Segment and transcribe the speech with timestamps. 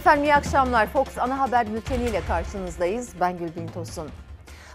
[0.00, 0.86] Efendim iyi akşamlar.
[0.86, 3.10] Fox Ana Haber Bülteni ile karşınızdayız.
[3.20, 4.10] Ben Gülbin Tosun.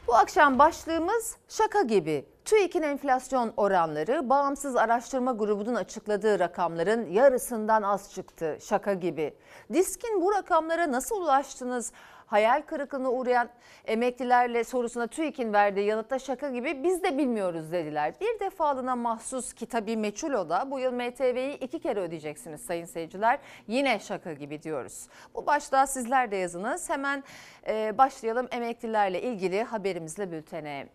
[0.07, 2.25] Bu akşam başlığımız şaka gibi.
[2.45, 8.57] TÜİK'in enflasyon oranları bağımsız araştırma grubunun açıkladığı rakamların yarısından az çıktı.
[8.61, 9.33] Şaka gibi.
[9.73, 11.91] Diskin bu rakamlara nasıl ulaştınız?
[12.35, 13.49] Hayal kırıklığına uğrayan
[13.85, 18.13] emeklilerle sorusuna TÜİK'in verdiği yanıtta şaka gibi biz de bilmiyoruz dediler.
[18.21, 23.39] Bir defalığına mahsus kitabı meçhul o da bu yıl MTV'yi iki kere ödeyeceksiniz sayın seyirciler.
[23.67, 25.07] Yine şaka gibi diyoruz.
[25.35, 26.89] Bu başlığa sizler de yazınız.
[26.89, 27.23] Hemen
[27.67, 30.87] e, başlayalım emeklilerle ilgili haberimizle bültene.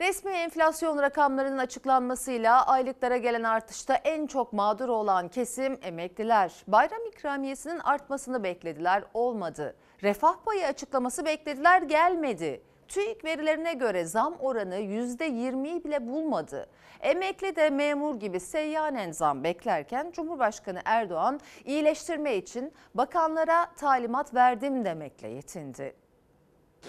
[0.00, 6.52] Resmi enflasyon rakamlarının açıklanmasıyla aylıklara gelen artışta en çok mağdur olan kesim emekliler.
[6.66, 9.76] Bayram ikramiyesinin artmasını beklediler, olmadı.
[10.02, 12.60] Refah payı açıklaması beklediler, gelmedi.
[12.88, 16.66] TÜİK verilerine göre zam oranı %20'yi bile bulmadı.
[17.00, 25.28] Emekli de memur gibi seyyanen zam beklerken Cumhurbaşkanı Erdoğan iyileştirme için bakanlara talimat verdim demekle
[25.28, 25.94] yetindi.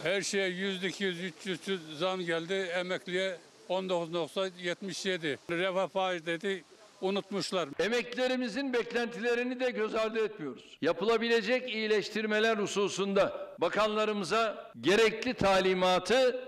[0.03, 2.53] Her şeye yüzde 200, 300 zam geldi.
[2.53, 3.38] Emekliye
[3.69, 5.38] 19.77.
[5.50, 6.64] Refah faiz dedi
[7.01, 7.69] unutmuşlar.
[7.79, 10.77] Emeklilerimizin beklentilerini de göz ardı etmiyoruz.
[10.81, 16.45] Yapılabilecek iyileştirmeler hususunda bakanlarımıza gerekli talimatı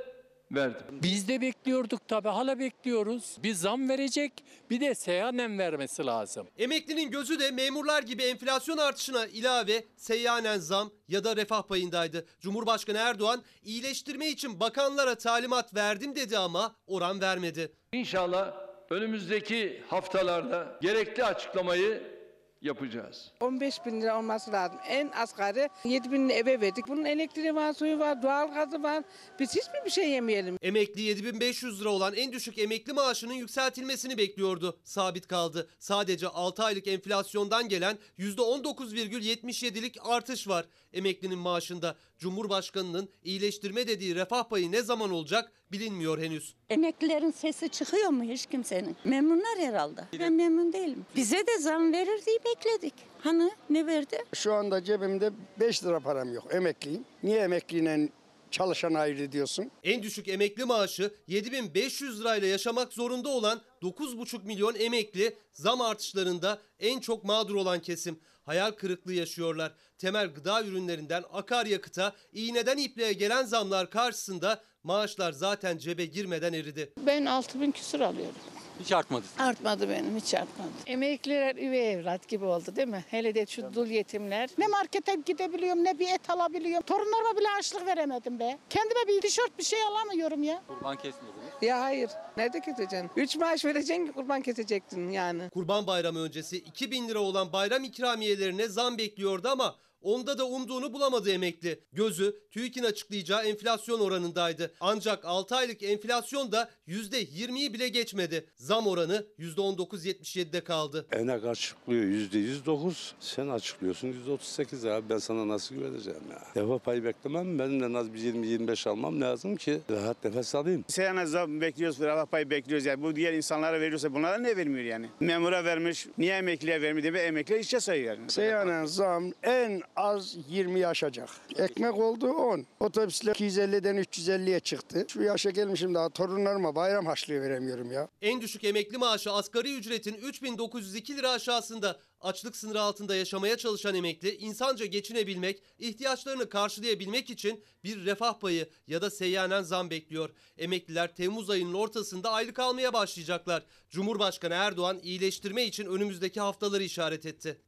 [0.52, 1.00] verdim.
[1.04, 3.38] Biz de bekliyorduk tabii hala bekliyoruz.
[3.44, 4.32] Bir zam verecek
[4.70, 6.48] bir de seyyanen vermesi lazım.
[6.58, 12.26] Emeklinin gözü de memurlar gibi enflasyon artışına ilave seyyanen zam ya da refah payındaydı.
[12.40, 17.72] Cumhurbaşkanı Erdoğan iyileştirme için bakanlara talimat verdim dedi ama oran vermedi.
[17.94, 22.18] İnşallah önümüzdeki haftalarda gerekli açıklamayı
[22.62, 23.32] yapacağız.
[23.40, 24.80] 15 bin lira olması lazım.
[24.88, 26.88] En asgari 7 bin eve verdik.
[26.88, 29.04] Bunun elektriği var, suyu var, doğalgazı var.
[29.40, 30.58] Biz hiç mi bir şey yemeyelim?
[30.62, 34.80] Emekli 7500 lira olan en düşük emekli maaşının yükseltilmesini bekliyordu.
[34.84, 35.68] Sabit kaldı.
[35.80, 41.96] Sadece 6 aylık enflasyondan gelen %19,77'lik artış var emeklinin maaşında.
[42.18, 46.56] Cumhurbaşkanının iyileştirme dediği refah payı ne zaman olacak bilinmiyor henüz.
[46.70, 48.96] Emeklilerin sesi çıkıyor mu hiç kimsenin?
[49.06, 50.02] Memnunlar herhalde.
[50.20, 51.06] Ben memnun değilim.
[51.16, 52.94] Bize de zam verir diye bekledik.
[53.20, 54.18] Hani ne verdi?
[54.34, 56.54] Şu anda cebimde 5 lira param yok.
[56.54, 57.06] Emekliyim.
[57.24, 58.10] Niye emekliyle
[58.52, 59.72] çalışan ayrı diyorsun?
[59.84, 67.00] En düşük emekli maaşı 7500 lirayla yaşamak zorunda olan 9,5 milyon emekli zam artışlarında en
[67.00, 68.20] çok mağdur olan kesim.
[68.44, 69.74] Hayal kırıklığı yaşıyorlar.
[69.98, 76.94] Temel gıda ürünlerinden akaryakıta, iğneden ipliğe gelen zamlar karşısında maaşlar zaten cebe girmeden eridi.
[77.06, 78.36] Ben 6 bin küsur alıyorum.
[78.80, 79.24] Hiç artmadı.
[79.40, 80.70] Artmadı benim, hiç artmadı.
[80.86, 83.06] Emekliler üvey evlat gibi oldu değil mi?
[83.10, 84.50] Hele de şu dul yetimler.
[84.58, 86.82] Ne markete gidebiliyorum, ne bir et alabiliyorum.
[86.86, 88.58] Torunlarıma bile açlık veremedim be.
[88.70, 90.62] Kendime bir tişört bir şey alamıyorum ya.
[90.68, 91.38] Kurban kesmediniz.
[91.62, 92.10] Ya hayır.
[92.38, 93.10] Nerede keseceksin?
[93.16, 95.50] 3 maaş vereceksin kurban kesecektin yani.
[95.50, 99.76] Kurban Bayramı öncesi 2000 lira olan bayram ikramiyelerine zam bekliyordu ama
[100.08, 101.80] onda da umduğunu bulamadı emekli.
[101.94, 104.74] Gözü TÜİK'in açıklayacağı enflasyon oranındaydı.
[104.80, 108.46] Ancak 6 aylık enflasyon da %20'yi bile geçmedi.
[108.56, 111.06] Zam oranı %19.77'de kaldı.
[111.12, 113.16] Enek açıklıyor yüzde yüz dokuz.
[113.20, 115.10] Sen açıklıyorsun yüzde otuz sekiz abi.
[115.10, 116.64] Ben sana nasıl güveneceğim ya?
[116.64, 117.60] Refah payı beklemem.
[117.60, 120.86] Benim de en az bir 20-25 almam lazım ki rahat nefes alayım.
[120.88, 122.86] Seyana zam bekliyoruz, refah payı bekliyoruz.
[122.86, 125.10] Yani bu diğer insanlara veriyorsa bunlara ne vermiyor yani?
[125.20, 128.32] Memura vermiş, niye emekliye vermiyor diye emekli işe sayıyor yani.
[128.32, 131.30] Seyyanen zam en az 20 aşacak.
[131.56, 132.66] Ekmek oldu 10.
[132.80, 135.06] Otobüsler 250'den 350'ye çıktı.
[135.08, 138.08] Şu yaşa gelmişim daha torunlarıma bayram harçlığı veremiyorum ya.
[138.22, 142.00] En düşük emekli maaşı asgari ücretin 3902 lira aşağısında.
[142.22, 149.02] Açlık sınırı altında yaşamaya çalışan emekli insanca geçinebilmek, ihtiyaçlarını karşılayabilmek için bir refah payı ya
[149.02, 150.30] da seyyanen zam bekliyor.
[150.58, 153.64] Emekliler Temmuz ayının ortasında aylık almaya başlayacaklar.
[153.90, 157.62] Cumhurbaşkanı Erdoğan iyileştirme için önümüzdeki haftaları işaret etti.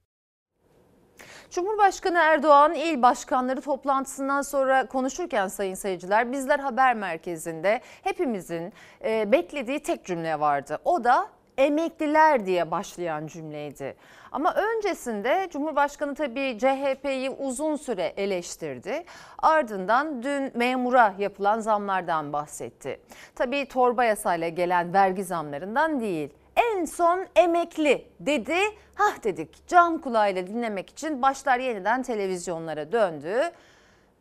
[1.52, 9.80] Cumhurbaşkanı Erdoğan il başkanları toplantısından sonra konuşurken sayın seyirciler bizler haber merkezinde hepimizin e, beklediği
[9.80, 10.80] tek cümle vardı.
[10.86, 13.96] O da emekliler diye başlayan cümleydi.
[14.32, 19.04] Ama öncesinde Cumhurbaşkanı tabii CHP'yi uzun süre eleştirdi.
[19.38, 23.00] Ardından dün memura yapılan zamlardan bahsetti.
[23.36, 28.60] Tabii torba yasayla gelen vergi zamlarından değil en son emekli dedi.
[28.96, 33.42] Hah dedik can kulağıyla dinlemek için başlar yeniden televizyonlara döndü.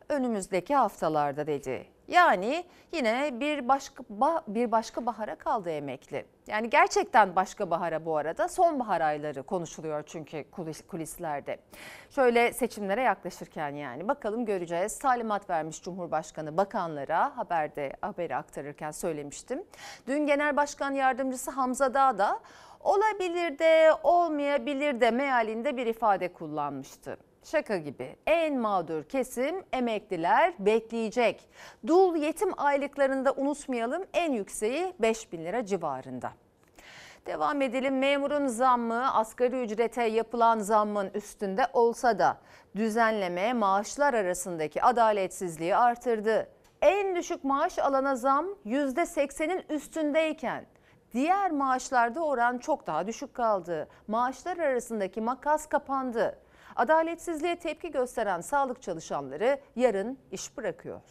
[0.09, 1.85] Önümüzdeki haftalarda dedi.
[2.09, 4.03] Yani yine bir başka
[4.47, 6.25] bir başka bahara kaldı emekli.
[6.47, 11.57] Yani gerçekten başka bahara bu arada sonbahar ayları konuşuluyor çünkü kulis, kulislerde.
[12.09, 14.99] Şöyle seçimlere yaklaşırken yani bakalım göreceğiz.
[14.99, 19.63] Talimat vermiş Cumhurbaşkanı bakanlara haberde haberi aktarırken söylemiştim.
[20.07, 22.39] Dün Genel Başkan Yardımcısı Hamza Dağ da
[22.79, 27.17] olabilir de olmayabilir de mealinde bir ifade kullanmıştı.
[27.43, 28.15] Şaka gibi.
[28.27, 31.49] En mağdur kesim emekliler bekleyecek.
[31.87, 36.31] Dul yetim aylıklarında unutmayalım en yükseği 5 bin lira civarında.
[37.25, 37.99] Devam edelim.
[37.99, 42.37] Memurun zammı asgari ücrete yapılan zammın üstünde olsa da
[42.75, 46.49] düzenleme maaşlar arasındaki adaletsizliği artırdı.
[46.81, 50.65] En düşük maaş alana zam %80'in üstündeyken
[51.13, 53.87] diğer maaşlarda oran çok daha düşük kaldı.
[54.07, 56.39] Maaşlar arasındaki makas kapandı.
[56.79, 61.01] Adaletsizliğe tepki gösteren sağlık çalışanları yarın iş bırakıyor.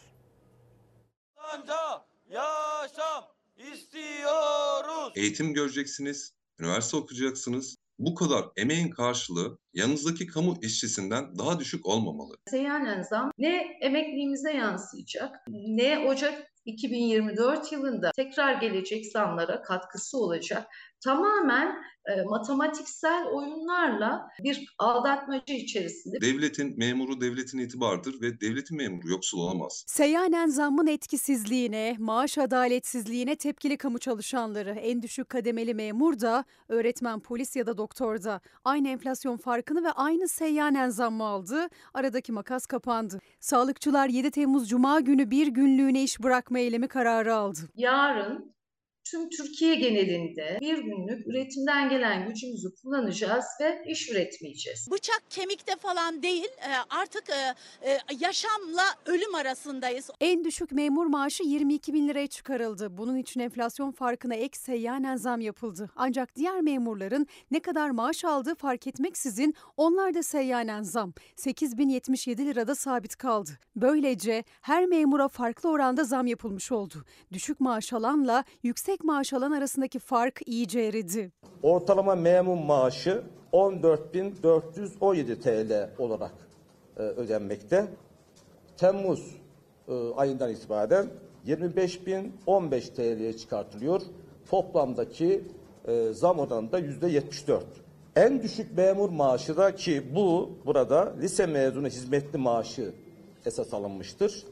[2.31, 3.23] yaşam
[3.57, 5.13] istiyoruz.
[5.15, 7.75] Eğitim göreceksiniz, üniversite okuyacaksınız.
[7.99, 12.35] Bu kadar emeğin karşılığı yanınızdaki kamu işçisinden daha düşük olmamalı.
[12.47, 20.67] Seyyanen zam ne emekliliğimize yansıyacak ne Ocak 2024 yılında tekrar gelecek zamlara katkısı olacak.
[21.03, 26.21] Tamamen e, matematiksel oyunlarla bir aldatmaca içerisinde.
[26.21, 29.83] Devletin memuru devletin itibarıdır ve devletin memuru yoksul olamaz.
[29.87, 37.55] Seyyanen zammın etkisizliğine, maaş adaletsizliğine tepkili kamu çalışanları, en düşük kademeli memur da, öğretmen, polis
[37.55, 41.67] ya da doktor da aynı enflasyon farkını ve aynı seyyanen zammı aldı.
[41.93, 43.19] Aradaki makas kapandı.
[43.39, 47.59] Sağlıkçılar 7 Temmuz Cuma günü bir günlüğüne iş bırakma eylemi kararı aldı.
[47.75, 48.58] Yarın
[49.11, 54.87] tüm Türkiye genelinde bir günlük üretimden gelen gücümüzü kullanacağız ve iş üretmeyeceğiz.
[54.91, 57.55] Bıçak kemikte falan değil e, artık e,
[57.89, 60.09] e, yaşamla ölüm arasındayız.
[60.21, 62.97] En düşük memur maaşı 22 bin liraya çıkarıldı.
[62.97, 65.89] Bunun için enflasyon farkına ek seyyanen zam yapıldı.
[65.95, 72.75] Ancak diğer memurların ne kadar maaş aldığı fark etmeksizin onlar da seyyanen zam 8077 lirada
[72.75, 73.51] sabit kaldı.
[73.75, 77.05] Böylece her memura farklı oranda zam yapılmış oldu.
[77.33, 81.31] Düşük maaş alanla yüksek maaş alan arasındaki fark iyice eridi.
[81.63, 83.23] Ortalama memur maaşı
[83.53, 86.33] 14.417 TL olarak
[86.97, 87.87] e, ödenmekte.
[88.77, 89.35] Temmuz
[89.87, 91.07] e, ayından itibaren
[91.47, 94.01] 25.015 TL'ye çıkartılıyor.
[94.49, 95.43] Toplamdaki
[95.87, 97.61] e, zam oranı da %74.
[98.15, 102.93] En düşük memur maaşı da ki bu burada lise mezunu hizmetli maaşı
[103.45, 104.43] esas alınmıştır.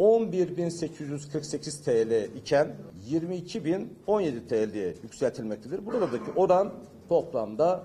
[0.00, 2.76] 11.848 TL iken
[3.10, 5.86] 22.017 TL'ye yükseltilmektedir.
[5.86, 6.72] Buradaki oran
[7.08, 7.84] toplamda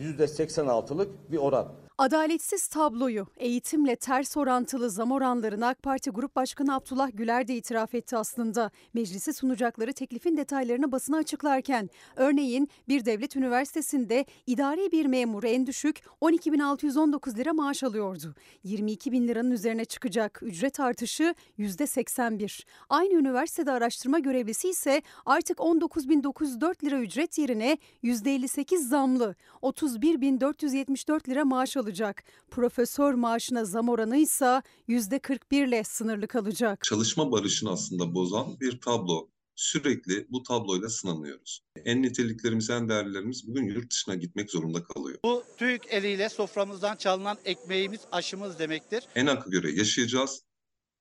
[0.00, 1.68] %86'lık bir oran.
[2.02, 7.94] Adaletsiz tabloyu eğitimle ters orantılı zam oranlarını AK Parti Grup Başkanı Abdullah Güler de itiraf
[7.94, 8.70] etti aslında.
[8.94, 16.00] Meclise sunacakları teklifin detaylarını basına açıklarken örneğin bir devlet üniversitesinde idari bir memur en düşük
[16.20, 18.34] 12.619 lira maaş alıyordu.
[18.64, 22.64] 22 bin liranın üzerine çıkacak ücret artışı %81.
[22.88, 31.76] Aynı üniversitede araştırma görevlisi ise artık 19.904 lira ücret yerine %58 zamlı 31.474 lira maaş
[31.76, 31.91] alacak.
[32.50, 36.84] Profesör maaşına zam oranı ise %41 ile sınırlı kalacak.
[36.84, 39.28] Çalışma barışını aslında bozan bir tablo.
[39.56, 41.60] Sürekli bu tabloyla sınanıyoruz.
[41.84, 45.18] En niteliklerimiz, en değerlilerimiz bugün yurt dışına gitmek zorunda kalıyor.
[45.24, 49.04] Bu TÜİK eliyle soframızdan çalınan ekmeğimiz, aşımız demektir.
[49.14, 50.42] ENAK'a göre yaşayacağız,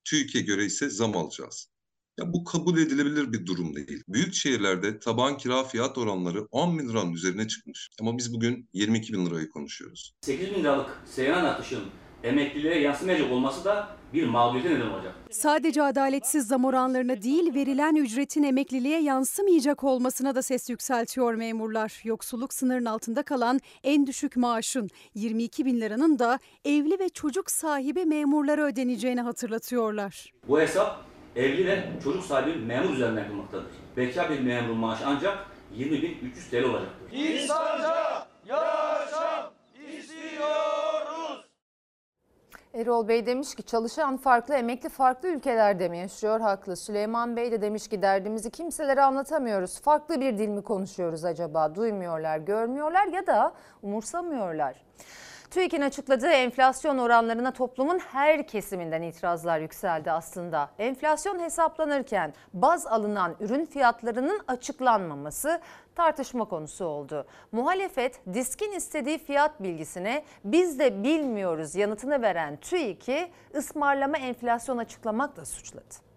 [0.03, 1.70] TÜİK'e göre ise zam alacağız.
[2.19, 4.03] Ya bu kabul edilebilir bir durum değil.
[4.07, 7.89] Büyük şehirlerde taban kira fiyat oranları 10 bin liranın üzerine çıkmış.
[8.01, 10.13] Ama biz bugün 22 bin lirayı konuşuyoruz.
[10.21, 11.83] 8 bin liralık seyyanen artışın
[12.24, 15.15] emeklilere yansımayacak olması da bir mağduriyete neden olacak.
[15.31, 22.01] Sadece adaletsiz zam oranlarına değil verilen ücretin emekliliğe yansımayacak olmasına da ses yükseltiyor memurlar.
[22.03, 28.05] Yoksulluk sınırının altında kalan en düşük maaşın 22 bin liranın da evli ve çocuk sahibi
[28.05, 30.33] memurlara ödeneceğini hatırlatıyorlar.
[30.47, 33.71] Bu hesap evli ve çocuk sahibi memur üzerinden yapılmaktadır.
[33.97, 35.38] Bekar bir memurun maaşı ancak
[35.77, 37.11] 20.300 TL olacaktır.
[37.11, 39.51] İnsanca yaşam
[39.97, 41.45] istiyoruz.
[42.73, 46.39] Erol Bey demiş ki çalışan farklı, emekli farklı ülkelerde mi yaşıyor?
[46.39, 46.77] Haklı.
[46.77, 49.81] Süleyman Bey de demiş ki derdimizi kimselere anlatamıyoruz.
[49.81, 51.75] Farklı bir dil mi konuşuyoruz acaba?
[51.75, 54.75] Duymuyorlar, görmüyorlar ya da umursamıyorlar.
[55.51, 60.70] TÜİK'in açıkladığı enflasyon oranlarına toplumun her kesiminden itirazlar yükseldi aslında.
[60.79, 65.62] Enflasyon hesaplanırken baz alınan ürün fiyatlarının açıklanmaması
[65.96, 67.25] tartışma konusu oldu.
[67.51, 76.11] Muhalefet diskin istediği fiyat bilgisine biz de bilmiyoruz yanıtını veren TÜİK'i ısmarlama enflasyon açıklamakla suçladı.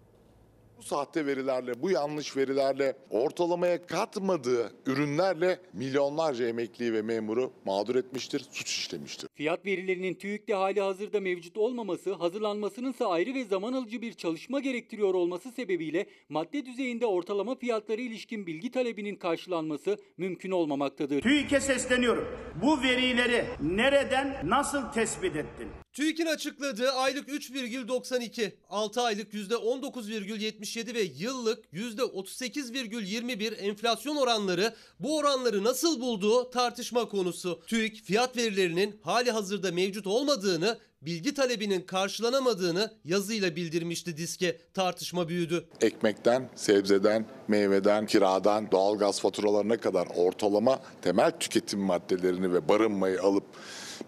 [0.85, 8.69] Sahte verilerle, bu yanlış verilerle, ortalamaya katmadığı ürünlerle milyonlarca emekliyi ve memuru mağdur etmiştir, suç
[8.69, 9.29] işlemiştir.
[9.35, 14.59] Fiyat verilerinin TÜİK'te hali hazırda mevcut olmaması, hazırlanmasının ise ayrı ve zaman alıcı bir çalışma
[14.59, 21.21] gerektiriyor olması sebebiyle madde düzeyinde ortalama fiyatlara ilişkin bilgi talebinin karşılanması mümkün olmamaktadır.
[21.21, 22.27] TÜİK'e sesleniyorum.
[22.61, 25.67] Bu verileri nereden nasıl tespit ettin?
[25.95, 36.01] TÜİK'in açıkladığı aylık 3,92, 6 aylık %19,77 ve yıllık %38,21 enflasyon oranları bu oranları nasıl
[36.01, 37.61] bulduğu tartışma konusu.
[37.67, 44.57] TÜİK fiyat verilerinin hali hazırda mevcut olmadığını, bilgi talebinin karşılanamadığını yazıyla bildirmişti diske.
[44.73, 45.65] Tartışma büyüdü.
[45.81, 53.43] Ekmekten, sebzeden, meyveden, kiradan, doğalgaz faturalarına kadar ortalama temel tüketim maddelerini ve barınmayı alıp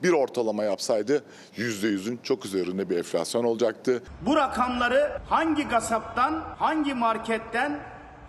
[0.04, 1.24] bir ortalama yapsaydı
[1.58, 4.04] %100'ün çok üzerinde bir enflasyon olacaktı.
[4.26, 7.80] Bu rakamları hangi kasaptan, hangi marketten,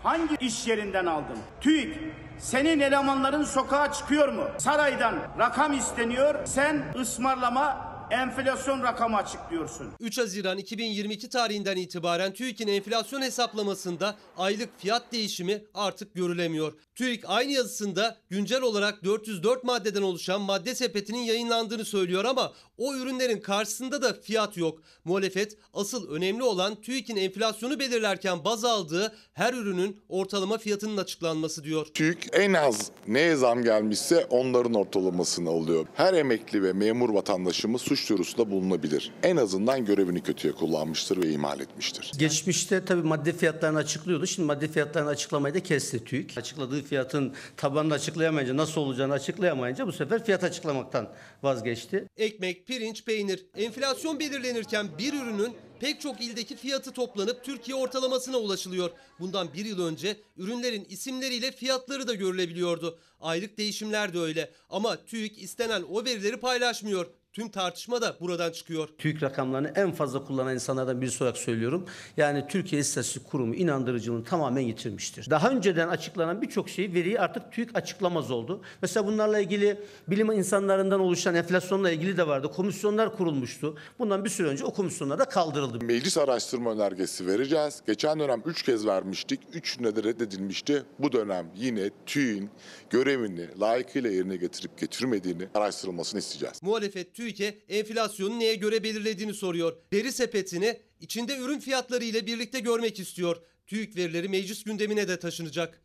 [0.03, 1.39] hangi iş yerinden aldın?
[1.61, 1.97] TÜİK
[2.39, 4.43] senin elemanların sokağa çıkıyor mu?
[4.59, 6.35] Saraydan rakam isteniyor.
[6.45, 9.87] Sen ısmarlama enflasyon rakamı açıklıyorsun.
[10.01, 16.73] 3 Haziran 2022 tarihinden itibaren TÜİK'in enflasyon hesaplamasında aylık fiyat değişimi artık görülemiyor.
[16.95, 23.41] TÜİK aynı yazısında güncel olarak 404 maddeden oluşan madde sepetinin yayınlandığını söylüyor ama o ürünlerin
[23.41, 24.83] karşısında da fiyat yok.
[25.05, 31.87] Muhalefet asıl önemli olan TÜİK'in enflasyonu belirlerken baz aldığı her ürünün ortalama fiyatının açıklanması diyor.
[31.95, 35.87] TÜİK en az neye zam gelmişse onların ortalamasını alıyor.
[35.95, 39.11] Her emekli ve memur vatandaşımız suç duyurusunda bulunabilir.
[39.23, 42.13] En azından görevini kötüye kullanmıştır ve ihmal etmiştir.
[42.19, 44.27] Geçmişte tabii madde fiyatlarını açıklıyordu.
[44.27, 46.39] Şimdi madde fiyatlarını açıklamayı da kesti TÜİK.
[46.39, 51.09] Açıkladığı fiyatın tabanını açıklayamayınca, nasıl olacağını açıklayamayınca bu sefer fiyat açıklamaktan
[51.43, 52.07] vazgeçti.
[52.17, 53.47] Ekmek, pirinç, peynir.
[53.57, 58.91] Enflasyon belirlenirken bir ürünün pek çok ildeki fiyatı toplanıp Türkiye ortalamasına ulaşılıyor.
[59.21, 62.99] Bundan bir yıl önce ürünlerin isimleriyle fiyatları da görülebiliyordu.
[63.21, 67.07] Aylık değişimler de öyle ama TÜİK istenen o verileri paylaşmıyor.
[67.33, 68.89] Tüm tartışma da buradan çıkıyor.
[68.99, 71.87] TÜİK rakamlarını en fazla kullanan insanlardan birisi olarak söylüyorum.
[72.17, 75.31] Yani Türkiye İstatistik Kurumu inandırıcılığını tamamen yitirmiştir.
[75.31, 78.63] Daha önceden açıklanan birçok şeyi veriyi artık TÜİK açıklamaz oldu.
[78.83, 82.51] Mesela bunlarla ilgili bilim insanlarından oluşan enflasyonla ilgili de vardı.
[82.53, 83.77] Komisyonlar kurulmuştu.
[83.99, 85.85] Bundan bir süre önce o komisyonlar da kaldırıldı.
[85.85, 87.83] Meclis araştırma önergesi vereceğiz.
[87.87, 89.41] Geçen dönem 3 kez vermiştik.
[89.53, 90.83] Üçünde de reddedilmişti.
[90.99, 92.51] Bu dönem yine TÜİK'in
[92.91, 96.63] görevini layıkıyla yerine getirip getirmediğini araştırılmasını isteyeceğiz.
[96.63, 99.77] Muhalefet TÜİK'e enflasyonu neye göre belirlediğini soruyor.
[99.93, 103.37] Veri sepetini içinde ürün fiyatları ile birlikte görmek istiyor.
[103.67, 105.83] TÜİK verileri meclis gündemine de taşınacak.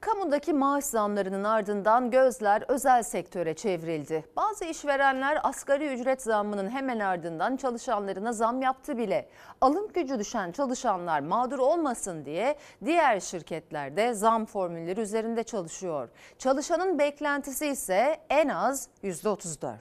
[0.00, 4.24] Kamudaki maaş zamlarının ardından gözler özel sektöre çevrildi.
[4.36, 9.28] Bazı işverenler asgari ücret zammının hemen ardından çalışanlarına zam yaptı bile.
[9.60, 16.08] Alım gücü düşen çalışanlar mağdur olmasın diye diğer şirketler de zam formülleri üzerinde çalışıyor.
[16.38, 19.76] Çalışanın beklentisi ise en az %34.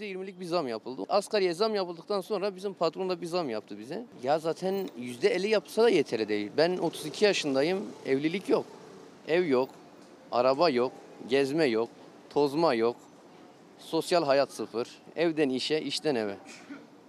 [0.00, 1.02] %20'lik bir zam yapıldı.
[1.08, 4.04] Asgariye zam yapıldıktan sonra bizim patron da bir zam yaptı bize.
[4.22, 6.50] Ya zaten %50 yapsa da yeterli değil.
[6.56, 8.64] Ben 32 yaşındayım, evlilik yok.
[9.28, 9.68] Ev yok,
[10.32, 10.92] araba yok,
[11.28, 11.88] gezme yok,
[12.30, 12.96] tozma yok.
[13.78, 14.88] Sosyal hayat sıfır.
[15.16, 16.36] Evden işe, işten eve.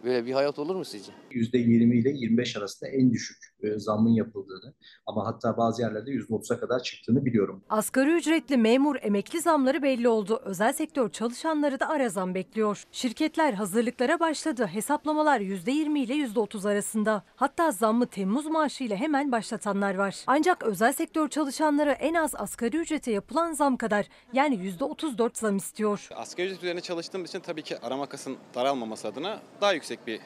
[0.04, 1.12] Böyle bir hayat olur mu sizce?
[1.34, 4.74] %20 ile 25 arasında en düşük e, zammın yapıldığını
[5.06, 7.64] ama hatta bazı yerlerde %30'a kadar çıktığını biliyorum.
[7.70, 10.42] Asgari ücretli memur emekli zamları belli oldu.
[10.46, 12.84] Özel sektör çalışanları da ara zam bekliyor.
[12.92, 14.66] Şirketler hazırlıklara başladı.
[14.68, 17.24] Hesaplamalar %20 ile %30 arasında.
[17.36, 20.24] Hatta zammı Temmuz maaşı ile hemen başlatanlar var.
[20.28, 26.08] Ancak özel sektör çalışanları en az asgari ücrete yapılan zam kadar yani %34 zam istiyor.
[26.16, 30.20] Asgari ücret üzerine çalıştığım için tabii ki ara makasın daralmaması adına daha yüksek bir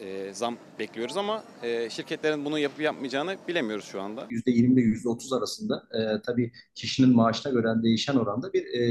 [0.00, 4.26] e, zam bekliyoruz ama e, şirketlerin bunu yapıp yapmayacağını bilemiyoruz şu anda.
[4.30, 8.84] %20 ile %30 arasında e, tabii kişinin maaşına göre değişen oranda bir e,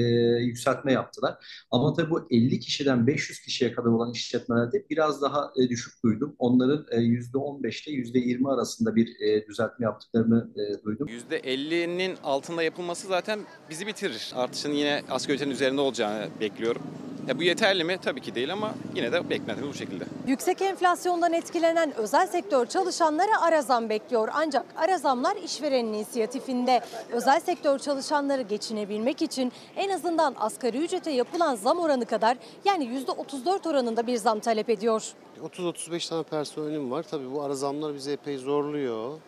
[0.43, 1.35] yükseltme yaptılar.
[1.71, 6.35] Ama tabii bu 50 kişiden 500 kişiye kadar olan işletmelerde biraz daha e, düşük duydum.
[6.39, 11.07] Onların e, %15 ile %20 arasında bir e, düzeltme yaptıklarını e, duydum.
[11.07, 14.31] %50'nin altında yapılması zaten bizi bitirir.
[14.35, 16.81] Artışın yine asgari ücretin üzerinde olacağını bekliyorum.
[17.29, 17.97] E, bu yeterli mi?
[18.01, 20.03] Tabii ki değil ama yine de beklentimiz bu şekilde.
[20.27, 20.61] Yüksek
[20.93, 24.29] enflasyondan etkilenen özel sektör çalışanları ara zam bekliyor.
[24.33, 26.81] Ancak ara zamlar işverenin inisiyatifinde.
[27.11, 33.69] Özel sektör çalışanları geçinebilmek için en azından asgari ücrete yapılan zam oranı kadar yani %34
[33.69, 35.13] oranında bir zam talep ediyor.
[35.43, 37.03] 30-35 tane personelim var.
[37.11, 39.19] Tabii bu ara zamlar bizi epey zorluyor.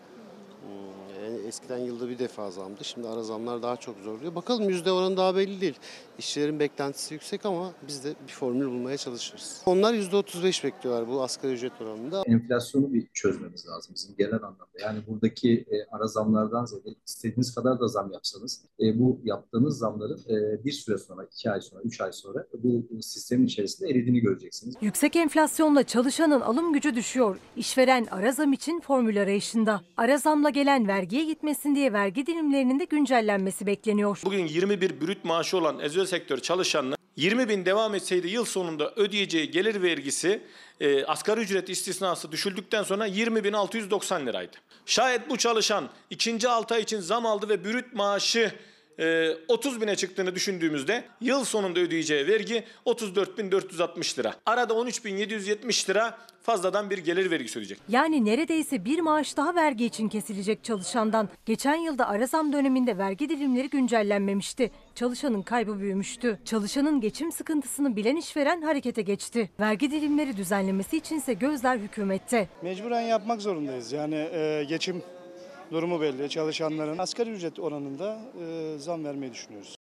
[1.47, 2.83] Eskiden yılda bir defa zamdı.
[2.83, 4.35] Şimdi ara zamlar daha çok zorluyor.
[4.35, 5.75] Bakalım yüzde oranı daha belli değil.
[6.19, 9.61] İşçilerin beklentisi yüksek ama biz de bir formül bulmaya çalışırız.
[9.65, 12.23] Onlar yüzde 35 bekliyorlar bu asgari ücret oranında.
[12.25, 14.65] Enflasyonu bir çözmemiz lazım bizim genel anlamda.
[14.81, 20.19] Yani buradaki e, ara zamlardan ziyade istediğiniz kadar da zam yapsanız e, bu yaptığınız zamların
[20.29, 24.75] e, bir süre sonra, iki ay sonra, üç ay sonra bu sistemin içerisinde eridiğini göreceksiniz.
[24.81, 27.37] Yüksek enflasyonla çalışanın alım gücü düşüyor.
[27.55, 29.81] İşveren ara zam için formül arayışında.
[29.97, 34.19] Ara zamla gelen vergiye gitmesin diye vergi dilimlerinin de güncellenmesi bekleniyor.
[34.25, 39.51] Bugün 21 brüt maaşı olan özel sektör çalışanının 20 bin devam etseydi yıl sonunda ödeyeceği
[39.51, 40.41] gelir vergisi
[40.79, 44.57] e, asgari ücret istisnası düşüldükten sonra 20.690 liraydı.
[44.85, 48.51] Şayet bu çalışan ikinci 6 ay için zam aldı ve brüt maaşı
[49.47, 54.33] 30 bine çıktığını düşündüğümüzde yıl sonunda ödeyeceği vergi 34.460 lira.
[54.45, 57.79] Arada 13.770 lira fazladan bir gelir vergisi ödeyecek.
[57.89, 61.29] Yani neredeyse bir maaş daha vergi için kesilecek çalışandan.
[61.45, 64.71] Geçen yılda ara zam döneminde vergi dilimleri güncellenmemişti.
[64.95, 66.39] Çalışanın kaybı büyümüştü.
[66.45, 69.49] Çalışanın geçim sıkıntısını bilen işveren harekete geçti.
[69.59, 72.47] Vergi dilimleri düzenlemesi içinse gözler hükümette.
[72.61, 73.91] Mecburen yapmak zorundayız.
[73.91, 75.03] Yani e, geçim
[75.71, 76.29] durumu belli.
[76.29, 78.19] Çalışanların asgari ücret oranında
[78.77, 79.75] zam vermeyi düşünüyoruz.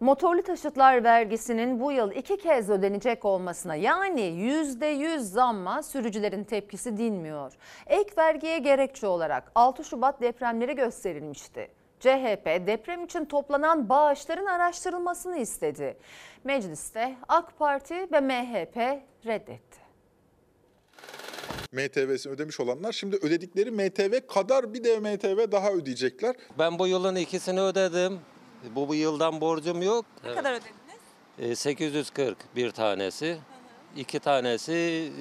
[0.00, 7.52] Motorlu taşıtlar vergisinin bu yıl iki kez ödenecek olmasına yani %100 zamma sürücülerin tepkisi dinmiyor.
[7.86, 11.70] Ek vergiye gerekçe olarak 6 Şubat depremleri gösterilmişti.
[12.00, 15.96] CHP deprem için toplanan bağışların araştırılmasını istedi.
[16.44, 18.76] Mecliste AK Parti ve MHP
[19.26, 19.77] reddetti.
[21.72, 26.36] MTV'sini ödemiş olanlar şimdi ödedikleri MTV kadar bir de MTV daha ödeyecekler.
[26.58, 28.20] Ben bu yılın ikisini ödedim.
[28.74, 30.04] Bu, bu yıldan borcum yok.
[30.24, 30.72] Ne kadar ödediniz?
[31.38, 33.38] Ee, 840 bir tanesi.
[33.96, 35.12] iki tanesi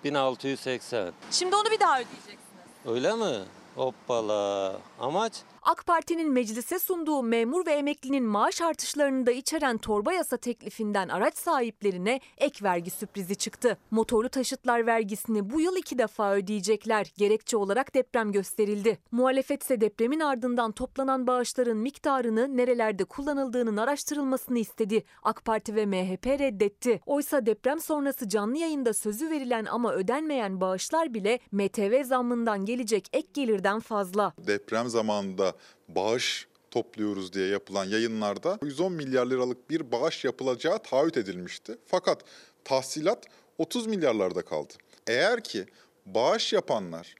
[0.00, 1.12] e, 1680.
[1.30, 2.38] Şimdi onu bir daha ödeyeceksiniz.
[2.86, 3.44] Öyle mi?
[3.76, 4.76] Hoppala.
[5.00, 5.42] Amaç?
[5.62, 11.36] AK Parti'nin meclise sunduğu memur ve emeklinin maaş artışlarını da içeren torba yasa teklifinden araç
[11.36, 13.78] sahiplerine ek vergi sürprizi çıktı.
[13.90, 17.12] Motorlu taşıtlar vergisini bu yıl iki defa ödeyecekler.
[17.16, 18.98] Gerekçe olarak deprem gösterildi.
[19.10, 25.04] Muhalefet ise depremin ardından toplanan bağışların miktarını nerelerde kullanıldığının araştırılmasını istedi.
[25.22, 27.00] AK Parti ve MHP reddetti.
[27.06, 33.28] Oysa deprem sonrası canlı yayında sözü verilen ama ödenmeyen bağışlar bile MTV zammından gelecek ek
[33.34, 34.32] gelirden fazla.
[34.38, 35.54] Deprem zamanında
[35.88, 41.78] bağış topluyoruz diye yapılan yayınlarda 110 milyar liralık bir bağış yapılacağı taahhüt edilmişti.
[41.86, 42.22] Fakat
[42.64, 43.24] tahsilat
[43.58, 44.72] 30 milyarlarda kaldı.
[45.06, 45.66] Eğer ki
[46.06, 47.14] bağış yapanlar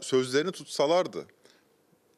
[0.00, 1.26] sözlerini tutsalardı,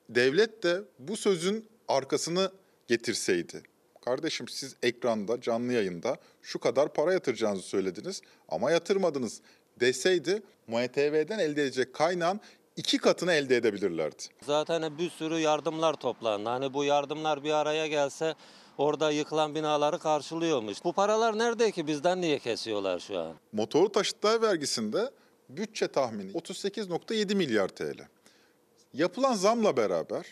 [0.09, 2.53] devlet de bu sözün arkasını
[2.89, 3.63] getirseydi.
[4.05, 9.41] Kardeşim siz ekranda, canlı yayında şu kadar para yatıracağınızı söylediniz ama yatırmadınız
[9.81, 12.41] deseydi MTV'den elde edecek kaynağın
[12.77, 14.23] iki katını elde edebilirlerdi.
[14.43, 16.49] Zaten bir sürü yardımlar toplandı.
[16.49, 18.35] Hani bu yardımlar bir araya gelse
[18.79, 20.85] orada yıkılan binaları karşılıyormuş.
[20.85, 23.35] Bu paralar nerede ki bizden niye kesiyorlar şu an?
[23.53, 25.11] Motorlu taşıtlar vergisinde
[25.49, 28.01] bütçe tahmini 38.7 milyar TL.
[28.95, 30.27] Yapılan zamla beraber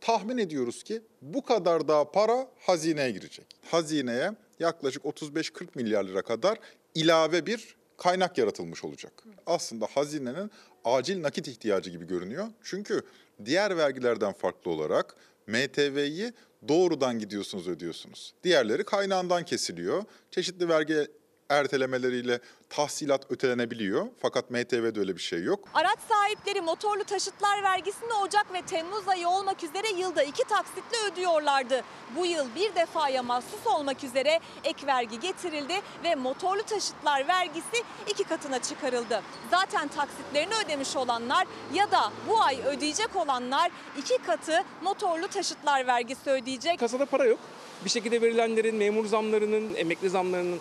[0.00, 3.46] tahmin ediyoruz ki bu kadar daha para hazineye girecek.
[3.70, 6.58] Hazineye yaklaşık 35-40 milyar lira kadar
[6.94, 9.12] ilave bir kaynak yaratılmış olacak.
[9.46, 10.50] Aslında hazinenin
[10.84, 12.46] acil nakit ihtiyacı gibi görünüyor.
[12.62, 13.02] Çünkü
[13.44, 16.32] diğer vergilerden farklı olarak MTV'yi
[16.68, 18.34] doğrudan gidiyorsunuz ödüyorsunuz.
[18.44, 20.04] Diğerleri kaynağından kesiliyor.
[20.30, 21.06] Çeşitli vergi
[21.50, 24.06] ertelemeleriyle tahsilat ötelenebiliyor.
[24.22, 25.68] Fakat MTV'de öyle bir şey yok.
[25.74, 31.82] Araç sahipleri motorlu taşıtlar vergisini Ocak ve Temmuz ayı olmak üzere yılda iki taksitle ödüyorlardı.
[32.16, 38.24] Bu yıl bir defaya mahsus olmak üzere ek vergi getirildi ve motorlu taşıtlar vergisi iki
[38.24, 39.22] katına çıkarıldı.
[39.50, 46.30] Zaten taksitlerini ödemiş olanlar ya da bu ay ödeyecek olanlar iki katı motorlu taşıtlar vergisi
[46.30, 46.78] ödeyecek.
[46.78, 47.38] Kasada para yok.
[47.84, 50.60] Bir şekilde verilenlerin, memur zamlarının, emekli zamlarının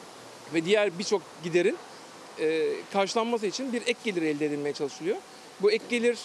[0.54, 1.78] ve diğer birçok giderin
[2.40, 5.18] e, karşılanması için bir ek gelir elde edilmeye çalışılıyor.
[5.62, 6.18] Bu ek gelir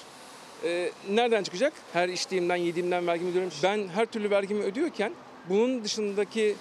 [0.64, 1.72] e, nereden çıkacak?
[1.92, 3.50] Her içtiğimden, yediğimden vergimi ödüyorum.
[3.62, 5.12] Ben her türlü vergimi ödüyorken
[5.48, 6.56] bunun dışındaki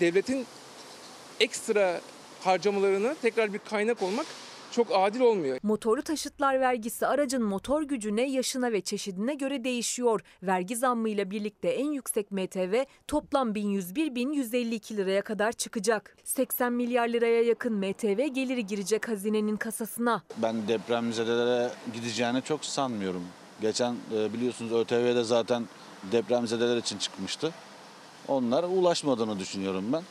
[0.00, 0.46] devletin
[1.40, 2.00] ekstra
[2.44, 4.26] harcamalarını tekrar bir kaynak olmak
[4.72, 5.58] çok adil olmuyor.
[5.62, 10.20] Motorlu taşıtlar vergisi aracın motor gücüne, yaşına ve çeşidine göre değişiyor.
[10.42, 16.16] Vergi zammıyla birlikte en yüksek MTV toplam 1101-1152 liraya kadar çıkacak.
[16.24, 20.22] 80 milyar liraya yakın MTV geliri girecek hazinenin kasasına.
[20.36, 23.22] Ben depremzedelere gideceğini çok sanmıyorum.
[23.60, 25.64] Geçen e, biliyorsunuz ÖTV'de zaten
[26.12, 27.52] depremzedeler için çıkmıştı.
[28.28, 30.02] Onlar ulaşmadığını düşünüyorum ben.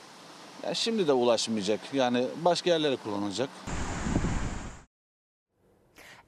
[0.64, 1.80] Ya şimdi de ulaşmayacak.
[1.94, 3.50] Yani başka yerlere kullanılacak.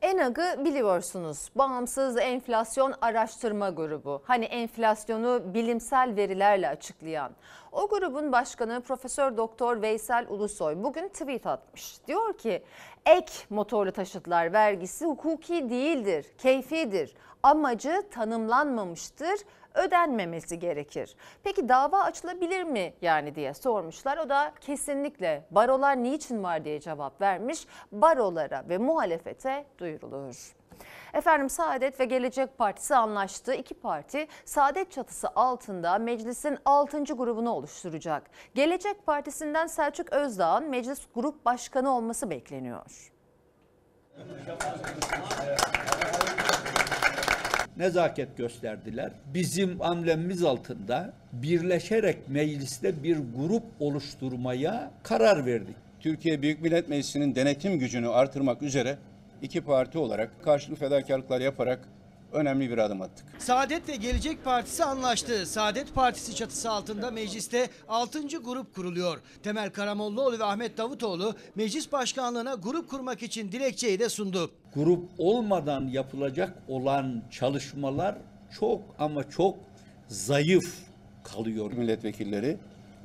[0.02, 1.50] En MENAG'ı biliyorsunuz.
[1.56, 4.22] Bağımsız Enflasyon Araştırma Grubu.
[4.26, 7.32] Hani enflasyonu bilimsel verilerle açıklayan.
[7.72, 12.08] O grubun başkanı Profesör Doktor Veysel Ulusoy bugün tweet atmış.
[12.08, 12.64] Diyor ki
[13.06, 17.16] ek motorlu taşıtlar vergisi hukuki değildir, keyfidir.
[17.44, 19.40] Amacı tanımlanmamıştır
[19.74, 21.16] ödenmemesi gerekir.
[21.44, 24.18] Peki dava açılabilir mi yani diye sormuşlar.
[24.18, 27.68] O da kesinlikle barolar niçin var diye cevap vermiş.
[27.92, 30.60] Barolara ve muhalefete duyurulur.
[31.14, 33.54] Efendim Saadet ve Gelecek Partisi anlaştı.
[33.54, 37.04] İki parti Saadet çatısı altında meclisin 6.
[37.04, 38.24] grubunu oluşturacak.
[38.56, 43.12] Gelecek Partisi'nden Selçuk Özdağ'ın meclis grup başkanı olması bekleniyor.
[47.80, 49.12] Nezaket gösterdiler.
[49.34, 55.76] Bizim amblemimiz altında birleşerek mecliste bir grup oluşturmaya karar verdik.
[56.00, 58.98] Türkiye Büyük Millet Meclisi'nin denetim gücünü artırmak üzere
[59.42, 61.80] iki parti olarak karşılıklı fedakarlıklar yaparak
[62.34, 63.26] önemli bir adım attık.
[63.40, 65.46] Saadet ve Gelecek Partisi anlaştı.
[65.46, 68.28] Saadet Partisi çatısı altında mecliste 6.
[68.28, 69.22] grup kuruluyor.
[69.44, 74.52] Temel Karamollaoğlu ve Ahmet Davutoğlu meclis başkanlığına grup kurmak için dilekçeyi de sundu.
[74.76, 78.16] Grup olmadan yapılacak olan çalışmalar
[78.60, 79.58] çok ama çok
[80.08, 80.76] zayıf
[81.24, 81.72] kalıyor.
[81.72, 82.58] Milletvekilleri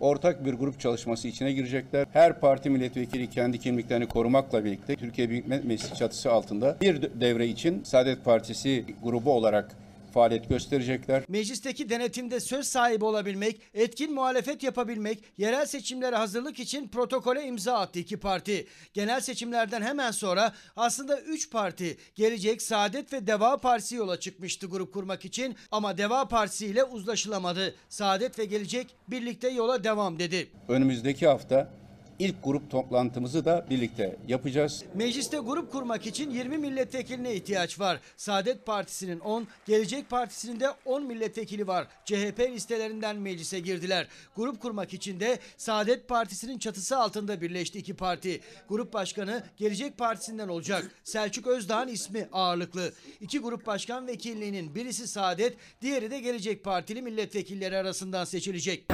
[0.05, 2.07] ortak bir grup çalışması içine girecekler.
[2.13, 7.83] Her parti milletvekili kendi kimliklerini korumakla birlikte Türkiye Büyük Meclisi çatısı altında bir devre için
[7.83, 9.77] Saadet Partisi grubu olarak
[10.15, 11.23] faaliyet gösterecekler.
[11.29, 17.99] Meclisteki denetimde söz sahibi olabilmek, etkin muhalefet yapabilmek, yerel seçimlere hazırlık için protokole imza attı
[17.99, 18.67] iki parti.
[18.93, 24.93] Genel seçimlerden hemen sonra aslında 3 parti Gelecek, Saadet ve Deva Partisi yola çıkmıştı grup
[24.95, 27.75] kurmak için ama Deva Partisi ile uzlaşılamadı.
[27.89, 30.51] Saadet ve Gelecek birlikte yola devam dedi.
[30.69, 31.84] Önümüzdeki hafta
[32.19, 34.85] ilk grup toplantımızı da birlikte yapacağız.
[34.95, 38.01] Mecliste grup kurmak için 20 milletvekiline ihtiyaç var.
[38.17, 41.87] Saadet Partisi'nin 10, Gelecek Partisi'nin de 10 milletvekili var.
[42.05, 44.09] CHP listelerinden meclise girdiler.
[44.37, 48.41] Grup kurmak için de Saadet Partisi'nin çatısı altında birleşti iki parti.
[48.69, 50.91] Grup başkanı Gelecek Partisi'nden olacak.
[51.05, 52.93] Selçuk Özdağ'ın ismi ağırlıklı.
[53.21, 58.85] İki grup başkan vekilliğinin birisi Saadet, diğeri de Gelecek Partili milletvekilleri arasından seçilecek.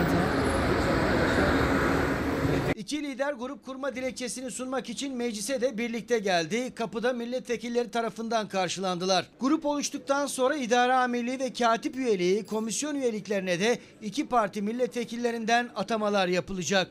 [2.81, 6.75] İki lider grup kurma dilekçesini sunmak için meclise de birlikte geldi.
[6.75, 9.27] Kapıda milletvekilleri tarafından karşılandılar.
[9.41, 16.29] Grup oluştuktan sonra idare amirliği ve katip üyeliği, komisyon üyeliklerine de iki parti milletvekillerinden atamalar
[16.29, 16.91] yapılacak.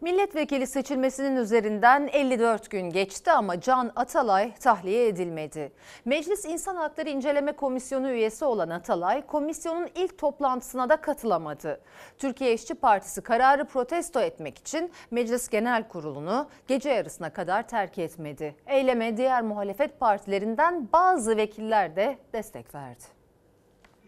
[0.00, 5.72] Milletvekili seçilmesinin üzerinden 54 gün geçti ama Can Atalay tahliye edilmedi.
[6.04, 11.80] Meclis İnsan Hakları İnceleme Komisyonu üyesi olan Atalay komisyonun ilk toplantısına da katılamadı.
[12.18, 18.54] Türkiye İşçi Partisi kararı protesto etmek için Meclis Genel Kurulu'nu gece yarısına kadar terk etmedi.
[18.66, 23.15] Eyleme diğer muhalefet partilerinden bazı vekiller de destek verdi.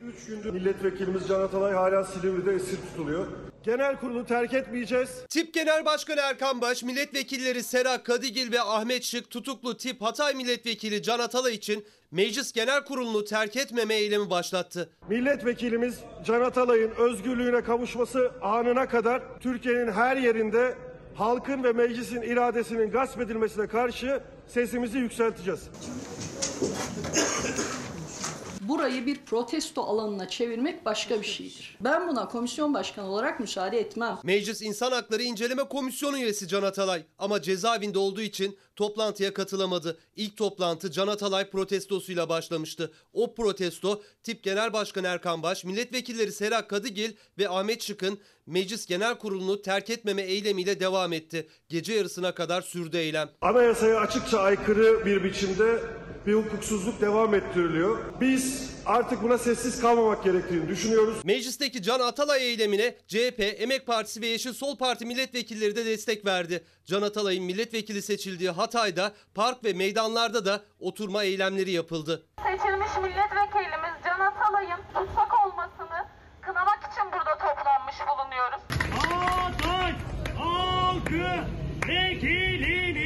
[0.03, 3.27] 3 gündür milletvekilimiz Can Atalay hala Silivri'de esir tutuluyor.
[3.63, 5.11] Genel kurulu terk etmeyeceğiz.
[5.29, 11.03] Tip Genel Başkanı Erkan Baş, milletvekilleri Sera Kadigil ve Ahmet Şık tutuklu Tip Hatay Milletvekili
[11.03, 14.91] Can Atalay için Meclis Genel Kurulu'nu terk etmeme eylemi başlattı.
[15.09, 20.75] Milletvekilimiz Can Atalay'ın özgürlüğüne kavuşması anına kadar Türkiye'nin her yerinde
[21.15, 25.61] halkın ve meclisin iradesinin gasp edilmesine karşı sesimizi yükselteceğiz.
[28.69, 31.77] Burayı bir protesto alanına çevirmek başka bir şeydir.
[31.81, 34.19] Ben buna komisyon başkanı olarak müsaade etmem.
[34.23, 39.99] Meclis İnsan Hakları İnceleme Komisyonu üyesi Can Atalay ama cezaevinde olduğu için toplantıya katılamadı.
[40.17, 42.93] İlk toplantı Can Atalay protestosuyla başlamıştı.
[43.13, 49.19] O protesto Tip Genel Başkanı Erkan Baş, milletvekilleri Sera Kadıgil ve Ahmet Şık'ın Meclis Genel
[49.19, 51.49] Kurulu'nu terk etmeme eylemiyle devam etti.
[51.69, 53.31] Gece yarısına kadar sürdü eylem.
[53.41, 55.81] Anayasaya açıkça aykırı bir biçimde
[56.29, 57.99] bir hukuksuzluk devam ettiriliyor.
[58.21, 61.25] Biz artık buna sessiz kalmamak gerektiğini düşünüyoruz.
[61.25, 66.65] Meclisteki Can Atalay eylemine CHP, Emek Partisi ve Yeşil Sol Parti milletvekilleri de destek verdi.
[66.85, 72.27] Can Atalay'ın milletvekili seçildiği Hatay'da park ve meydanlarda da oturma eylemleri yapıldı.
[72.43, 76.07] Seçilmiş milletvekilimiz Can Atalay'ın tutsak olmasını
[76.41, 78.61] kınamak için burada toplanmış bulunuyoruz.
[79.01, 79.95] Hatay
[80.39, 81.45] halkı
[81.89, 82.98] vekilini.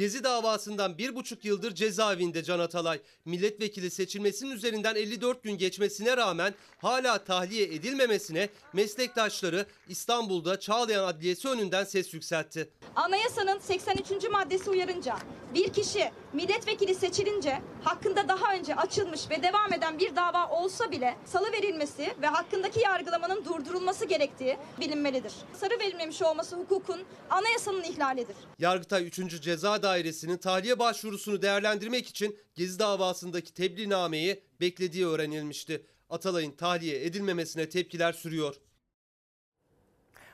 [0.00, 3.00] Gezi davasından bir buçuk yıldır cezaevinde Can Atalay.
[3.24, 11.84] Milletvekili seçilmesinin üzerinden 54 gün geçmesine rağmen hala tahliye edilmemesine meslektaşları İstanbul'da Çağlayan Adliyesi önünden
[11.84, 12.70] ses yükseltti.
[12.96, 14.30] Anayasanın 83.
[14.30, 15.16] maddesi uyarınca
[15.54, 21.16] bir kişi milletvekili seçilince hakkında daha önce açılmış ve devam eden bir dava olsa bile
[21.24, 25.32] salı verilmesi ve hakkındaki yargılamanın durdurulması gerektiği bilinmelidir.
[25.52, 28.36] Sarı verilmemiş olması hukukun anayasanın ihlalidir.
[28.58, 29.40] Yargıtay 3.
[29.42, 35.86] Ceza Dairesi'nin tahliye başvurusunu değerlendirmek için Gezi davasındaki tebliğnameyi beklediği öğrenilmişti.
[36.10, 38.54] Atalay'ın tahliye edilmemesine tepkiler sürüyor.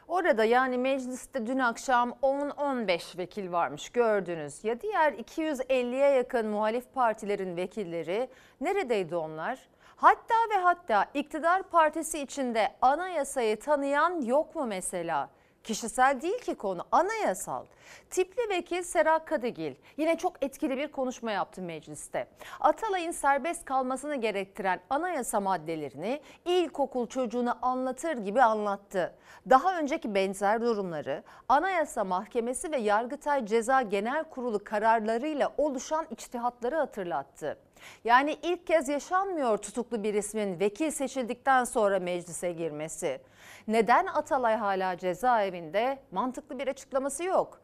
[0.09, 4.65] Orada yani mecliste dün akşam 10-15 vekil varmış gördünüz.
[4.65, 8.29] Ya diğer 250'ye yakın muhalif partilerin vekilleri
[8.61, 9.59] neredeydi onlar?
[9.97, 15.31] Hatta ve hatta iktidar partisi içinde anayasayı tanıyan yok mu mesela?
[15.67, 17.65] Kişisel değil ki konu anayasal.
[18.11, 22.29] Tipli vekil Serap Kadıgil yine çok etkili bir konuşma yaptı mecliste.
[22.61, 29.15] Atalay'ın serbest kalmasını gerektiren anayasa maddelerini ilkokul çocuğuna anlatır gibi anlattı.
[29.51, 37.59] Daha önceki benzer durumları Anayasa Mahkemesi ve Yargıtay Ceza Genel Kurulu kararlarıyla oluşan içtihatları hatırlattı.
[38.05, 43.21] Yani ilk kez yaşanmıyor tutuklu bir ismin vekil seçildikten sonra meclise girmesi.
[43.69, 45.99] Neden Atalay hala cezaevinde?
[46.11, 47.61] Mantıklı bir açıklaması yok.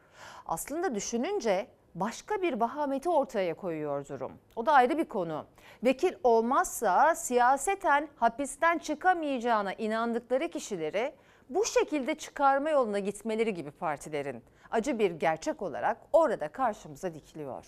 [0.46, 4.32] Aslında düşününce başka bir vahameti ortaya koyuyor durum.
[4.56, 5.46] O da ayrı bir konu.
[5.84, 11.14] Vekil olmazsa siyaseten hapisten çıkamayacağına inandıkları kişileri
[11.50, 17.66] bu şekilde çıkarma yoluna gitmeleri gibi partilerin acı bir gerçek olarak orada karşımıza dikiliyor.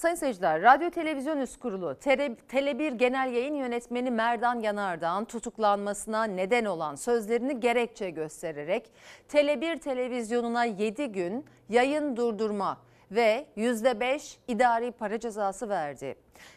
[0.00, 6.64] Sayın seyirciler, Radyo Televizyon Üst Kurulu Tele- Tele1 Genel Yayın Yönetmeni Merdan Yanardağ'ın tutuklanmasına neden
[6.64, 8.90] olan sözlerini gerekçe göstererek
[9.28, 12.78] Tele1 televizyonuna 7 gün yayın durdurma
[13.10, 16.14] ve %5 idari para cezası verdi.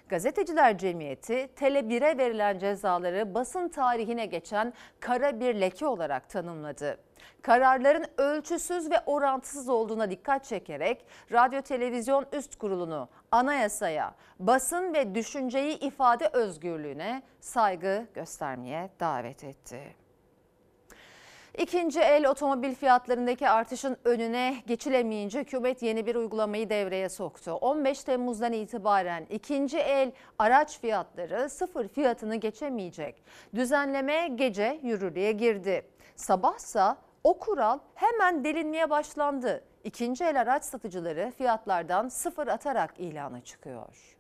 [0.10, 6.98] Gazeteciler Cemiyeti Tele1'e verilen cezaları basın tarihine geçen kara bir leke olarak tanımladı.
[7.42, 15.80] Kararların ölçüsüz ve orantısız olduğuna dikkat çekerek Radyo Televizyon Üst Kurulu'nu anayasaya, basın ve düşünceyi
[15.80, 20.03] ifade özgürlüğüne saygı göstermeye davet etti.
[21.58, 27.52] İkinci el otomobil fiyatlarındaki artışın önüne geçilemeyince hükümet yeni bir uygulamayı devreye soktu.
[27.52, 33.24] 15 Temmuz'dan itibaren ikinci el araç fiyatları sıfır fiyatını geçemeyecek.
[33.56, 35.86] Düzenleme gece yürürlüğe girdi.
[36.16, 39.64] Sabahsa o kural hemen delinmeye başlandı.
[39.84, 44.18] İkinci el araç satıcıları fiyatlardan sıfır atarak ilana çıkıyor.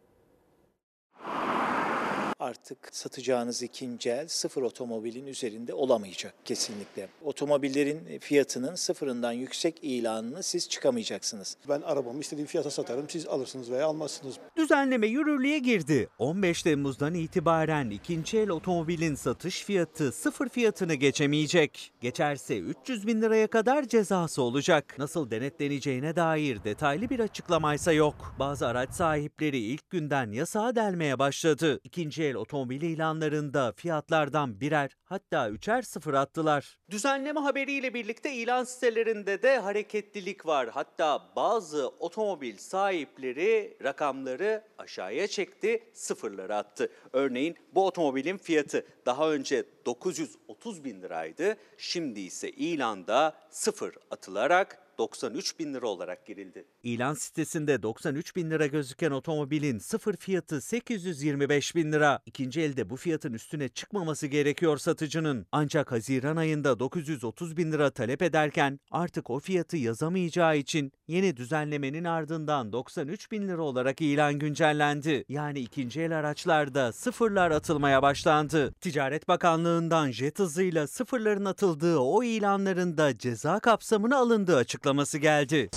[2.39, 7.10] Artık satacağınız ikinci el sıfır otomobilin üzerinde olamayacak kesinlikle.
[7.24, 11.58] Otomobillerin fiyatının sıfırından yüksek ilanını siz çıkamayacaksınız.
[11.69, 13.10] Ben arabamı istediğim fiyata satarım.
[13.10, 14.36] Siz alırsınız veya almazsınız.
[14.58, 16.10] Düzenleme yürürlüğe girdi.
[16.19, 21.93] 15 Temmuz'dan itibaren ikinci el otomobilin satış fiyatı sıfır fiyatını geçemeyecek.
[22.02, 24.96] Geçerse 300 bin liraya kadar cezası olacak.
[24.98, 28.36] Nasıl denetleneceğine dair detaylı bir açıklamaysa yok.
[28.39, 31.80] Bazı araç sahipleri ilk günden yasağa delmeye başladı.
[31.84, 36.80] İkinci el otomobil ilanlarında fiyatlardan birer hatta üçer sıfır attılar.
[36.89, 40.69] Düzenleme haberiyle birlikte ilan sitelerinde de hareketlilik var.
[40.69, 46.89] Hatta bazı otomobil sahipleri rakamları aşağıya çekti, sıfırları attı.
[47.13, 51.58] Örneğin bu otomobilin fiyatı daha önce 930 bin liraydı.
[51.78, 56.66] Şimdi ise ilanda sıfır atılarak 93 bin lira olarak girildi.
[56.84, 62.20] İlan sitesinde 93 bin lira gözüken otomobilin sıfır fiyatı 825 bin lira.
[62.26, 65.46] İkinci elde bu fiyatın üstüne çıkmaması gerekiyor satıcının.
[65.52, 72.04] Ancak Haziran ayında 930 bin lira talep ederken artık o fiyatı yazamayacağı için yeni düzenlemenin
[72.04, 75.26] ardından 93 bin lira olarak ilan güncellendi.
[75.30, 78.74] Yani ikinci el araçlarda sıfırlar atılmaya başlandı.
[78.74, 85.69] Ticaret Bakanlığı'ndan jet hızıyla sıfırların atıldığı o ilanların da ceza kapsamına alındığı açıklaması geldi.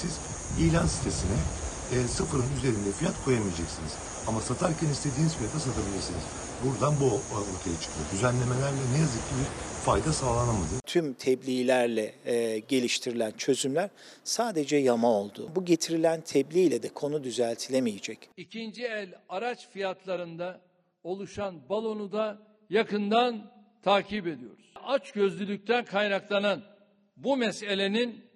[0.61, 1.37] İlan sitesine
[1.93, 3.93] e, sıfırın üzerinde fiyat koyamayacaksınız.
[4.29, 6.25] Ama satarken istediğiniz fiyata satabilirsiniz.
[6.65, 8.07] Buradan bu ortaya çıkıyor.
[8.13, 9.47] Düzenlemelerle ne yazık ki bir
[9.85, 10.81] fayda sağlanamadı.
[10.87, 13.91] Tüm tebliğlerle e, geliştirilen çözümler
[14.25, 15.51] sadece yama oldu.
[15.57, 18.19] Bu getirilen tebliğ ile de konu düzeltilemeyecek.
[18.37, 20.61] İkinci el araç fiyatlarında
[21.05, 22.39] oluşan balonu da
[22.71, 24.73] yakından takip ediyoruz.
[24.87, 26.63] Aç gözlülükten kaynaklanan
[27.17, 28.27] bu meselenin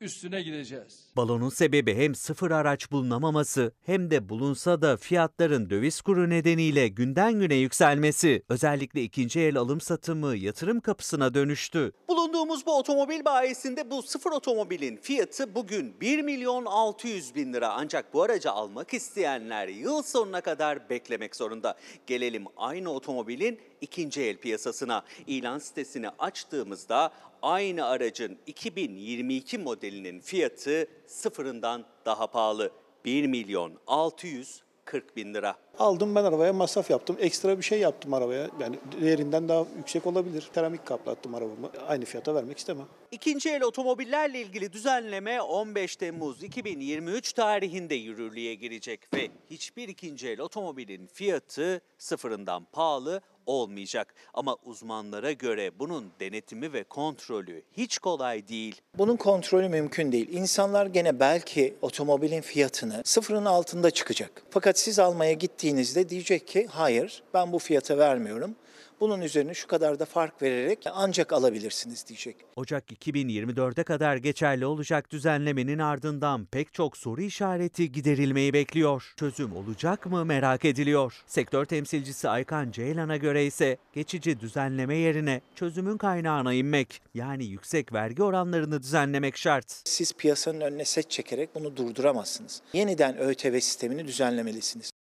[0.00, 1.08] üstüne gideceğiz.
[1.16, 7.40] Balonun sebebi hem sıfır araç bulunamaması hem de bulunsa da fiyatların döviz kuru nedeniyle günden
[7.40, 8.42] güne yükselmesi.
[8.48, 11.92] Özellikle ikinci el alım satımı yatırım kapısına dönüştü.
[12.18, 17.72] Bulunduğumuz bu otomobil bayisinde bu sıfır otomobilin fiyatı bugün 1 milyon 600 bin lira.
[17.72, 21.78] Ancak bu aracı almak isteyenler yıl sonuna kadar beklemek zorunda.
[22.06, 25.04] Gelelim aynı otomobilin ikinci el piyasasına.
[25.26, 32.70] İlan sitesini açtığımızda aynı aracın 2022 modelinin fiyatı sıfırından daha pahalı.
[33.04, 35.56] 1 milyon 640 40 bin lira.
[35.78, 37.16] Aldım ben arabaya masraf yaptım.
[37.20, 38.50] Ekstra bir şey yaptım arabaya.
[38.60, 40.50] Yani değerinden daha yüksek olabilir.
[40.54, 41.70] Seramik kaplattım arabamı.
[41.88, 42.86] Aynı fiyata vermek istemem.
[43.10, 50.40] İkinci el otomobillerle ilgili düzenleme 15 Temmuz 2023 tarihinde yürürlüğe girecek ve hiçbir ikinci el
[50.40, 54.14] otomobilin fiyatı sıfırından pahalı olmayacak.
[54.34, 58.80] Ama uzmanlara göre bunun denetimi ve kontrolü hiç kolay değil.
[58.98, 60.28] Bunun kontrolü mümkün değil.
[60.32, 64.42] İnsanlar gene belki otomobilin fiyatını sıfırın altında çıkacak.
[64.50, 68.56] Fakat siz almaya gittiğinizde diyecek ki hayır ben bu fiyata vermiyorum.
[69.00, 72.36] Bunun üzerine şu kadar da fark vererek ancak alabilirsiniz diyecek.
[72.56, 79.12] Ocak 2024'e kadar geçerli olacak düzenlemenin ardından pek çok soru işareti giderilmeyi bekliyor.
[79.16, 81.22] Çözüm olacak mı merak ediliyor.
[81.26, 88.22] Sektör temsilcisi Aykan Ceylan'a göre ise geçici düzenleme yerine çözümün kaynağına inmek yani yüksek vergi
[88.22, 89.82] oranlarını düzenlemek şart.
[89.84, 92.62] Siz piyasanın önüne set çekerek bunu durduramazsınız.
[92.72, 94.97] Yeniden ÖTV sistemini düzenlemelisiniz.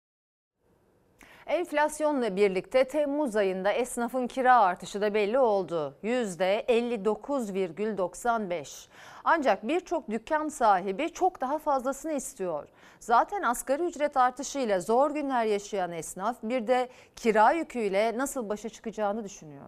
[1.48, 5.96] Enflasyonla birlikte Temmuz ayında esnafın kira artışı da belli oldu.
[6.04, 8.88] %59,95.
[9.24, 12.68] Ancak birçok dükkan sahibi çok daha fazlasını istiyor.
[13.00, 19.24] Zaten asgari ücret artışıyla zor günler yaşayan esnaf bir de kira yüküyle nasıl başa çıkacağını
[19.24, 19.66] düşünüyor.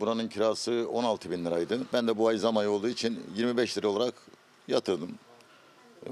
[0.00, 1.80] Buranın kirası 16 bin liraydı.
[1.92, 4.14] Ben de bu ay zam ayı olduğu için 25 lira olarak
[4.68, 5.18] yatırdım.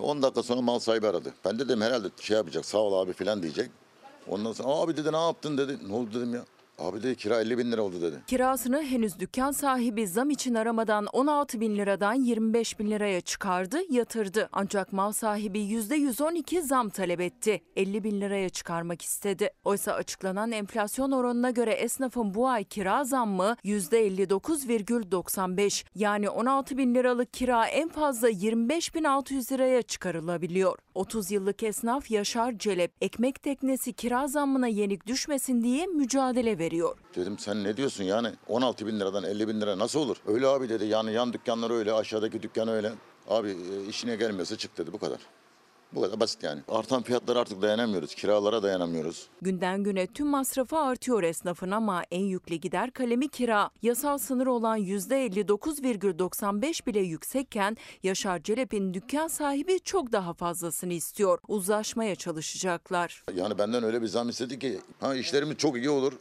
[0.03, 1.35] 10 dakika sonra mal sahibi aradı.
[1.45, 3.71] Ben de dedim herhalde şey yapacak sağ ol abi falan diyecek.
[4.29, 5.89] Ondan sonra abi dedi ne yaptın dedi.
[5.89, 6.45] Ne oldu dedim ya.
[6.79, 8.17] Abi dedi kira 50 bin lira oldu dedi.
[8.27, 14.49] Kirasını henüz dükkan sahibi zam için aramadan 16 bin liradan 25 bin liraya çıkardı, yatırdı.
[14.53, 17.63] Ancak mal sahibi %112 zam talep etti.
[17.77, 19.51] 50 bin liraya çıkarmak istedi.
[19.65, 25.85] Oysa açıklanan enflasyon oranına göre esnafın bu ay kira zammı %59,95.
[25.95, 30.79] Yani 16 bin liralık kira en fazla 25 bin 600 liraya çıkarılabiliyor.
[30.95, 36.64] 30 yıllık esnaf Yaşar Celep ekmek teknesi kira zammına yenik düşmesin diye mücadele veriyor.
[37.17, 40.17] Dedim sen ne diyorsun yani 16 bin liradan 50 bin lira nasıl olur?
[40.27, 42.93] Öyle abi dedi yani yan dükkanlar öyle aşağıdaki dükkan öyle.
[43.29, 45.19] Abi e, işine gelmiyorsa çık dedi bu kadar.
[45.93, 46.61] Bu kadar basit yani.
[46.69, 48.15] Artan fiyatlara artık dayanamıyoruz.
[48.15, 49.29] Kiralara dayanamıyoruz.
[49.43, 53.71] Günden güne tüm masrafı artıyor esnafın ama en yüklü gider kalemi kira.
[53.83, 61.39] Yasal sınır olan %59,95 bile yüksekken Yaşar Celep'in dükkan sahibi çok daha fazlasını istiyor.
[61.49, 63.25] Uzlaşmaya çalışacaklar.
[63.35, 66.13] Yani benden öyle bir zam istedi ki ha işlerimiz çok iyi olur.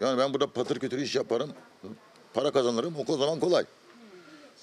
[0.00, 1.50] Yani ben burada patır kütür iş yaparım.
[2.34, 3.64] Para kazanırım o zaman kolay.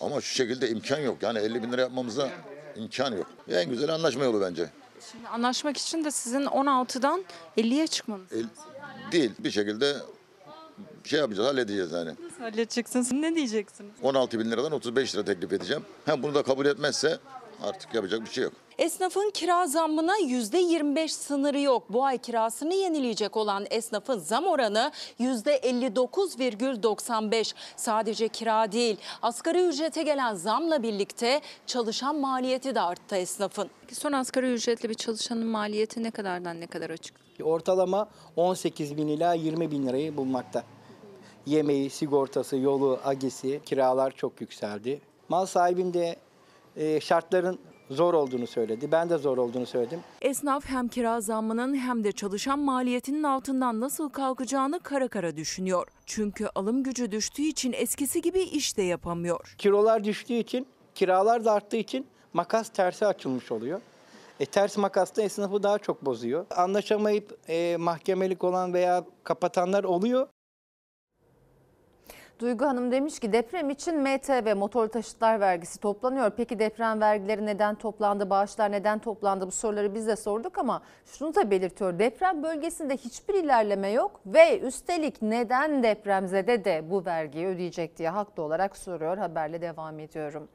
[0.01, 1.17] Ama şu şekilde imkan yok.
[1.21, 2.29] Yani 50 bin lira yapmamıza
[2.75, 3.27] imkan yok.
[3.49, 4.69] En güzel anlaşma yolu bence.
[5.11, 7.25] Şimdi anlaşmak için de sizin 16'dan
[7.57, 8.31] 50'ye çıkmanız.
[8.31, 8.45] El,
[9.11, 9.95] değil bir şekilde
[11.03, 12.09] şey yapacağız halledeceğiz yani.
[12.09, 13.11] Nasıl halledeceksiniz?
[13.11, 13.91] Ne diyeceksiniz?
[14.03, 15.83] 16 bin liradan 35 lira teklif edeceğim.
[16.05, 17.19] Ha bunu da kabul etmezse
[17.63, 18.53] artık yapacak bir şey yok.
[18.77, 21.83] Esnafın kira zammına %25 sınırı yok.
[21.89, 27.53] Bu ay kirasını yenileyecek olan esnafın zam oranı %59,95.
[27.75, 33.69] Sadece kira değil, asgari ücrete gelen zamla birlikte çalışan maliyeti de arttı esnafın.
[33.91, 37.15] Son asgari ücretli bir çalışanın maliyeti ne kadardan ne kadar açık?
[37.43, 40.63] Ortalama 18 bin ila 20 bin lirayı bulmakta.
[41.45, 45.01] Yemeği, sigortası, yolu, agisi, kiralar çok yükseldi.
[45.29, 46.15] Mal sahibim de
[46.75, 47.59] e, şartların
[47.89, 48.91] zor olduğunu söyledi.
[48.91, 49.99] Ben de zor olduğunu söyledim.
[50.21, 55.87] Esnaf hem kira zammının hem de çalışan maliyetinin altından nasıl kalkacağını kara kara düşünüyor.
[56.05, 59.55] Çünkü alım gücü düştüğü için eskisi gibi iş de yapamıyor.
[59.57, 63.81] Kilolar düştüğü için, kiralar da arttığı için makas tersi açılmış oluyor.
[64.39, 66.45] E, ters makas da esnafı daha çok bozuyor.
[66.55, 70.27] Anlaşamayıp e, mahkemelik olan veya kapatanlar oluyor.
[72.39, 76.31] Duygu Hanım demiş ki deprem için MT ve motor taşıtlar vergisi toplanıyor.
[76.37, 81.35] Peki deprem vergileri neden toplandı, bağışlar neden toplandı bu soruları biz de sorduk ama şunu
[81.35, 81.99] da belirtiyor.
[81.99, 88.43] Deprem bölgesinde hiçbir ilerleme yok ve üstelik neden depremzede de bu vergiyi ödeyecek diye haklı
[88.43, 89.17] olarak soruyor.
[89.17, 90.47] Haberle devam ediyorum.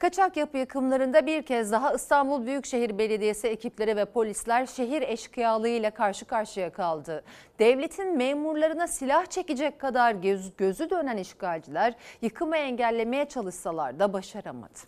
[0.00, 6.24] Kaçak yapı yıkımlarında bir kez daha İstanbul Büyükşehir Belediyesi ekipleri ve polisler şehir eşkıyalığıyla karşı
[6.24, 7.24] karşıya kaldı.
[7.58, 14.78] Devletin memurlarına silah çekecek kadar göz, gözü dönen işgalciler yıkımı engellemeye çalışsalar da başaramadı.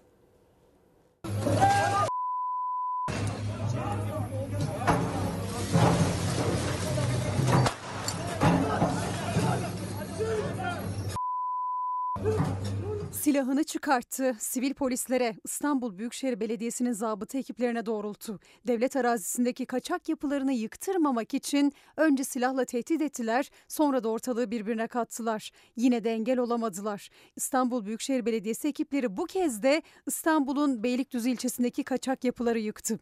[13.12, 18.40] Silahını çıkarttı, sivil polislere, İstanbul Büyükşehir Belediyesi'nin zabıta ekiplerine doğrulttu.
[18.66, 25.50] Devlet arazisindeki kaçak yapılarını yıktırmamak için önce silahla tehdit ettiler, sonra da ortalığı birbirine kattılar.
[25.76, 27.10] Yine de engel olamadılar.
[27.36, 32.98] İstanbul Büyükşehir Belediyesi ekipleri bu kez de İstanbul'un Beylikdüzü ilçesindeki kaçak yapıları yıktı.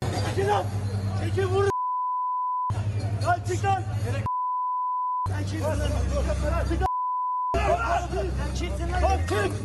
[1.24, 1.64] Çekil vur.
[3.24, 3.82] Lan çık lan.
[5.50, 5.60] Çekil.
[5.60, 6.78] Çık.
[6.78, 6.89] Çık.
[8.00, 8.30] Açın.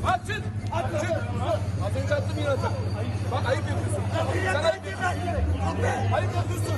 [0.05, 0.43] Açın.
[0.73, 1.15] Açın.
[1.86, 2.71] Az önce attım yine atar.
[3.31, 4.03] Bak ayıp yapıyorsun.
[4.45, 6.13] Sen ayıp yapıyorsun.
[6.13, 6.75] Ayıp yapıyorsun.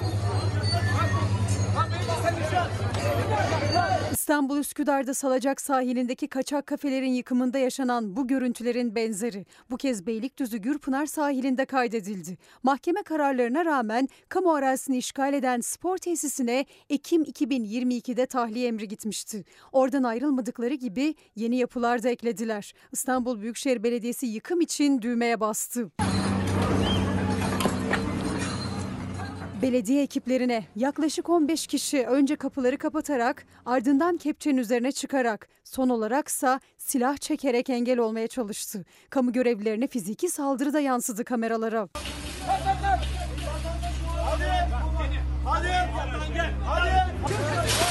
[4.27, 9.45] İstanbul Üsküdar'da Salacak sahilindeki kaçak kafelerin yıkımında yaşanan bu görüntülerin benzeri.
[9.71, 12.37] Bu kez Beylikdüzü Gürpınar sahilinde kaydedildi.
[12.63, 19.43] Mahkeme kararlarına rağmen kamu arazisini işgal eden spor tesisine Ekim 2022'de tahliye emri gitmişti.
[19.71, 22.73] Oradan ayrılmadıkları gibi yeni yapılar da eklediler.
[22.91, 25.91] İstanbul Büyükşehir Belediyesi yıkım için düğmeye bastı.
[29.61, 37.17] Belediye ekiplerine yaklaşık 15 kişi önce kapıları kapatarak ardından kepçenin üzerine çıkarak son olaraksa silah
[37.17, 38.85] çekerek engel olmaya çalıştı.
[39.09, 41.87] Kamu görevlilerine fiziki saldırı da yansıdı kameralara.
[44.27, 44.47] Hadi.
[45.45, 45.67] Hadi.
[46.33, 46.53] Gel.
[46.65, 47.86] Hadi.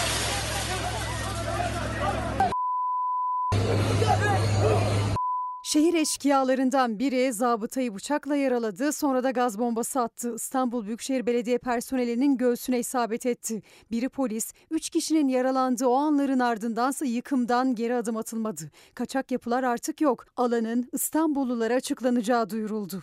[5.67, 10.35] Şehir eşkıyalarından biri zabıtayı bıçakla yaraladı, sonra da gaz bombası attı.
[10.35, 13.63] İstanbul Büyükşehir Belediye personelinin göğsüne isabet etti.
[13.91, 18.71] Biri polis, üç kişinin yaralandığı o anların ardındansa yıkımdan geri adım atılmadı.
[18.95, 20.25] Kaçak yapılar artık yok.
[20.37, 23.03] Alanın İstanbullulara açıklanacağı duyuruldu.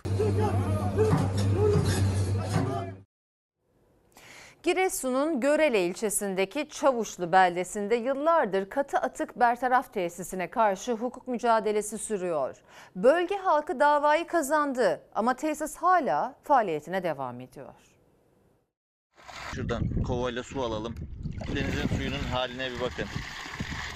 [4.63, 12.55] Giresun'un Görele ilçesindeki Çavuşlu beldesinde yıllardır katı atık bertaraf tesisine karşı hukuk mücadelesi sürüyor.
[12.95, 17.73] Bölge halkı davayı kazandı ama tesis hala faaliyetine devam ediyor.
[19.55, 20.95] Şuradan kovayla su alalım.
[21.55, 23.05] Denizin suyunun haline bir bakın.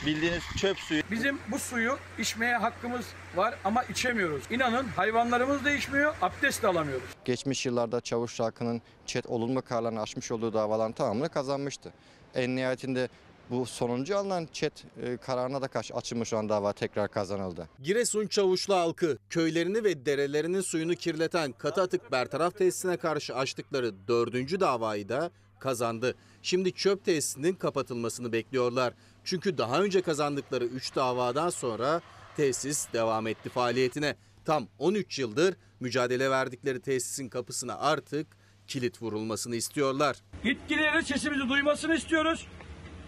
[0.06, 1.02] Bildiğiniz çöp suyu.
[1.12, 4.44] Bizim bu suyu içmeye hakkımız var ama içemiyoruz.
[4.50, 7.10] İnanın hayvanlarımız da içmiyor, abdest de alamıyoruz.
[7.26, 11.94] Geçmiş yıllarda Çavuş halkının çet olumlu kararlarını aşmış olduğu davaların tamamını kazanmıştı.
[12.36, 13.10] En nihayetinde
[13.50, 14.74] bu sonuncu alınan çet
[15.04, 17.70] e, kararına da karşı açılmış olan dava tekrar kazanıldı.
[17.84, 24.60] Giresun Çavuşlu halkı köylerini ve derelerinin suyunu kirleten katı atık bertaraf tesisine karşı açtıkları dördüncü
[24.60, 26.16] davayı da kazandı.
[26.42, 28.94] Şimdi çöp tesisinin kapatılmasını bekliyorlar.
[29.28, 32.02] Çünkü daha önce kazandıkları 3 davadan sonra
[32.38, 34.16] tesis devam etti faaliyetine.
[34.46, 38.28] Tam 13 yıldır mücadele verdikleri tesisin kapısına artık
[38.68, 40.18] kilit vurulmasını istiyorlar.
[40.44, 42.48] Yetkililerin sesimizi duymasını istiyoruz.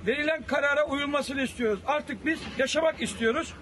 [0.07, 1.79] Verilen karara uyulmasını istiyoruz.
[1.85, 3.53] Artık biz yaşamak istiyoruz.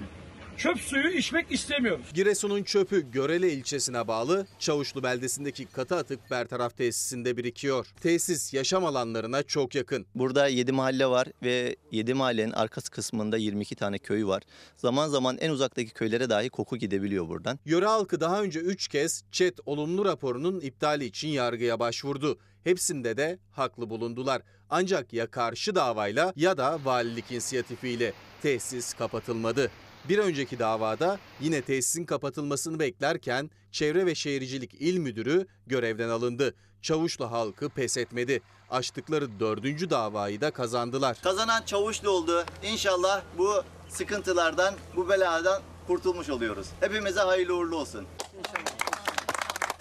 [0.57, 2.05] Çöp suyu içmek istemiyoruz.
[2.13, 7.87] Giresun'un çöpü Görele ilçesine bağlı Çavuşlu beldesindeki katı atık bertaraf tesisinde birikiyor.
[8.01, 10.05] Tesis yaşam alanlarına çok yakın.
[10.15, 14.43] Burada 7 mahalle var ve 7 mahallenin arkası kısmında 22 tane köy var.
[14.75, 17.59] Zaman zaman en uzaktaki köylere dahi koku gidebiliyor buradan.
[17.65, 22.39] Yöre halkı daha önce 3 kez ÇED olumlu raporunun iptali için yargıya başvurdu.
[22.63, 24.41] Hepsinde de haklı bulundular.
[24.69, 29.71] Ancak ya karşı davayla ya da valilik inisiyatifiyle tesis kapatılmadı.
[30.09, 36.55] Bir önceki davada yine tesisin kapatılmasını beklerken Çevre ve Şehircilik İl Müdürü görevden alındı.
[36.81, 38.41] Çavuşlu halkı pes etmedi.
[38.69, 41.17] Açtıkları dördüncü davayı da kazandılar.
[41.23, 42.45] Kazanan Çavuşlu oldu.
[42.63, 46.67] İnşallah bu sıkıntılardan, bu beladan kurtulmuş oluyoruz.
[46.79, 48.05] Hepimize hayırlı uğurlu olsun.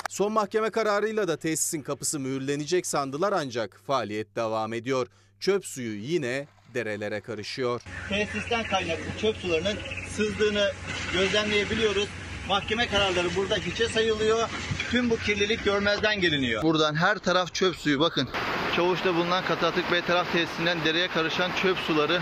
[0.08, 5.06] Son mahkeme kararıyla da tesisin kapısı mühürlenecek sandılar ancak faaliyet devam ediyor.
[5.40, 6.46] Çöp suyu yine
[6.76, 7.80] derelere karışıyor.
[8.08, 10.70] Tesisten kaynaklı çöp sularının sızdığını
[11.12, 12.08] gözlemleyebiliyoruz.
[12.48, 14.48] Mahkeme kararları burada hiçe sayılıyor.
[14.90, 16.62] Tüm bu kirlilik görmezden geliniyor.
[16.62, 18.28] Buradan her taraf çöp suyu bakın.
[18.76, 22.20] Çavuşta bulunan katı atık bertaraf tesisinden dereye karışan çöp suları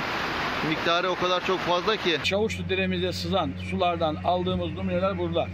[0.68, 2.18] miktarı o kadar çok fazla ki.
[2.24, 5.48] Çavuşlu deremize sızan sulardan aldığımız numuneler burada.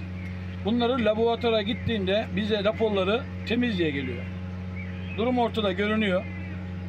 [0.65, 4.25] Bunları laboratuvara gittiğinde bize raporları temiz diye geliyor.
[5.17, 6.25] Durum ortada görünüyor.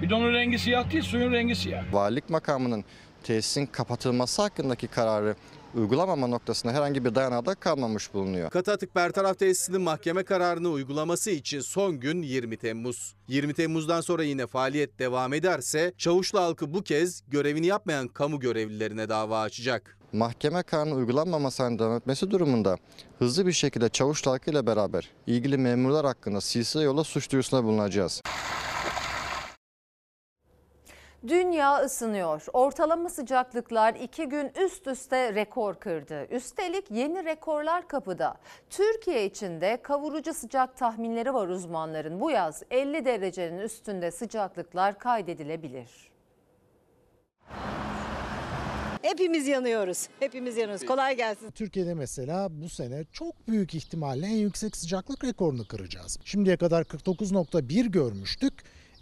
[0.02, 1.94] Bidonun rengi siyah değil, suyun rengi siyah.
[1.94, 2.84] Valilik makamının
[3.24, 5.36] tesisin kapatılması hakkındaki kararı
[5.76, 8.50] uygulamama noktasında herhangi bir dayanağı da kalmamış bulunuyor.
[8.50, 13.16] Katı atık bertaraf tesisinin mahkeme kararını uygulaması için son gün 20 Temmuz.
[13.28, 19.10] 20 Temmuz'dan sonra yine faaliyet devam ederse Çavuşlu halkı bu kez görevini yapmayan kamu görevlilerine
[19.10, 19.98] dava açacak.
[20.14, 22.78] Mahkeme kararının uygulanmamasının devam etmesi durumunda
[23.20, 28.22] hızlı bir şekilde çavuş halkı ile beraber ilgili memurlar hakkında silsile yola suç duyurusunda bulunacağız.
[31.28, 32.46] Dünya ısınıyor.
[32.54, 36.28] Ortalama sıcaklıklar iki gün üst üste rekor kırdı.
[36.32, 38.36] Üstelik yeni rekorlar kapıda.
[38.70, 42.20] Türkiye için de kavurucu sıcak tahminleri var uzmanların.
[42.20, 46.12] Bu yaz 50 derecenin üstünde sıcaklıklar kaydedilebilir.
[49.02, 50.08] Hepimiz yanıyoruz.
[50.20, 50.86] Hepimiz yanıyoruz.
[50.86, 51.52] Kolay gelsin.
[51.52, 56.20] Türkiye'de mesela bu sene çok büyük ihtimalle en yüksek sıcaklık rekorunu kıracağız.
[56.26, 58.54] Şimdiye kadar 49.1 görmüştük.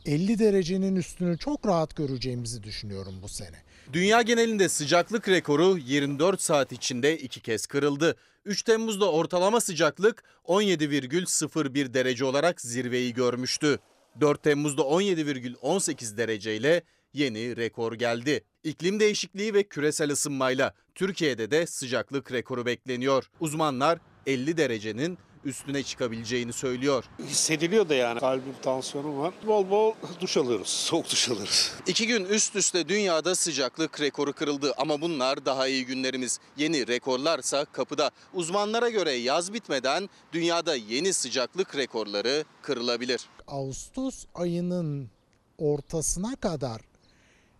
[0.09, 3.57] 50 derecenin üstünü çok rahat göreceğimizi düşünüyorum bu sene.
[3.93, 8.15] Dünya genelinde sıcaklık rekoru 24 saat içinde iki kez kırıldı.
[8.45, 13.79] 3 Temmuz'da ortalama sıcaklık 17,01 derece olarak zirveyi görmüştü.
[14.21, 16.83] 4 Temmuz'da 17,18 dereceyle
[17.13, 18.43] yeni rekor geldi.
[18.63, 23.29] İklim değişikliği ve küresel ısınmayla Türkiye'de de sıcaklık rekoru bekleniyor.
[23.39, 27.03] Uzmanlar 50 derecenin üstüne çıkabileceğini söylüyor.
[27.27, 28.19] Hissediliyor da yani.
[28.19, 29.33] Kalbim, tansiyonum var.
[29.47, 30.67] Bol bol duş alıyoruz.
[30.69, 31.71] Soğuk duş alıyoruz.
[31.87, 36.39] İki gün üst üste dünyada sıcaklık rekoru kırıldı ama bunlar daha iyi günlerimiz.
[36.57, 38.11] Yeni rekorlarsa kapıda.
[38.33, 43.21] Uzmanlara göre yaz bitmeden dünyada yeni sıcaklık rekorları kırılabilir.
[43.47, 45.09] Ağustos ayının
[45.57, 46.81] ortasına kadar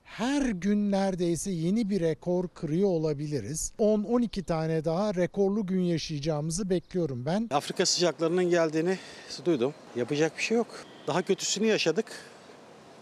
[0.10, 3.74] her gün neredeyse yeni bir rekor kırıyor olabiliriz.
[3.80, 7.48] 10-12 tane daha rekorlu gün yaşayacağımızı bekliyorum ben.
[7.52, 8.98] Afrika sıcaklarının geldiğini
[9.46, 9.74] duydum.
[9.96, 10.68] Yapacak bir şey yok.
[11.08, 12.06] Daha kötüsünü yaşadık.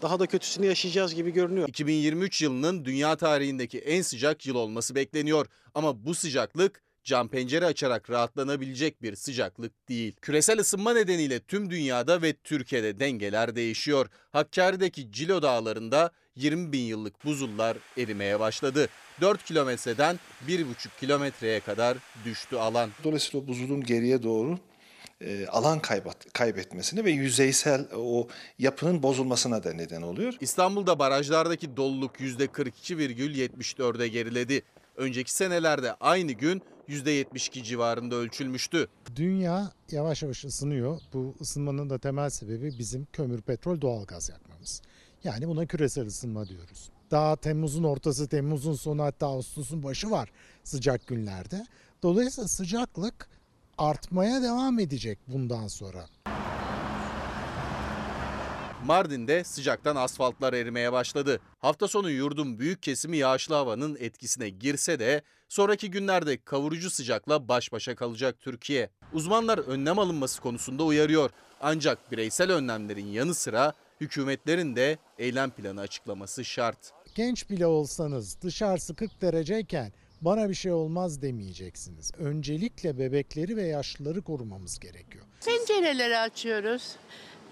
[0.02, 1.68] Daha da kötüsünü yaşayacağız gibi görünüyor.
[1.68, 5.46] 2023 yılının dünya tarihindeki en sıcak yıl olması bekleniyor.
[5.74, 10.16] Ama bu sıcaklık cam pencere açarak rahatlanabilecek bir sıcaklık değil.
[10.22, 14.06] Küresel ısınma nedeniyle tüm dünyada ve Türkiye'de dengeler değişiyor.
[14.32, 18.88] Hakkari'deki Cilo Dağları'nda 20 bin yıllık buzullar erimeye başladı.
[19.20, 20.64] 4 kilometreden 1,5
[21.00, 22.90] kilometreye kadar düştü alan.
[23.04, 24.58] Dolayısıyla buzulun geriye doğru
[25.20, 28.28] e, alan kaybat, kaybetmesine ve yüzeysel o
[28.58, 30.34] yapının bozulmasına da neden oluyor.
[30.40, 34.62] İstanbul'da barajlardaki doluluk %42,74'e geriledi.
[34.96, 38.88] Önceki senelerde aynı gün %72 civarında ölçülmüştü.
[39.16, 41.00] Dünya yavaş yavaş ısınıyor.
[41.12, 44.82] Bu ısınmanın da temel sebebi bizim kömür, petrol, doğalgaz yakmamız.
[45.24, 46.90] Yani buna küresel ısınma diyoruz.
[47.10, 50.30] Daha Temmuz'un ortası, Temmuz'un sonu hatta Ağustos'un başı var
[50.64, 51.66] sıcak günlerde.
[52.02, 53.28] Dolayısıyla sıcaklık
[53.78, 56.06] artmaya devam edecek bundan sonra.
[58.88, 61.40] Mardin'de sıcaktan asfaltlar erimeye başladı.
[61.58, 67.72] Hafta sonu yurdun büyük kesimi yağışlı havanın etkisine girse de sonraki günlerde kavurucu sıcakla baş
[67.72, 68.90] başa kalacak Türkiye.
[69.12, 71.30] Uzmanlar önlem alınması konusunda uyarıyor.
[71.60, 76.92] Ancak bireysel önlemlerin yanı sıra hükümetlerin de eylem planı açıklaması şart.
[77.14, 82.12] Genç bile olsanız dışarısı 40 dereceyken bana bir şey olmaz demeyeceksiniz.
[82.18, 85.24] Öncelikle bebekleri ve yaşlıları korumamız gerekiyor.
[85.44, 86.96] Pencereleri açıyoruz,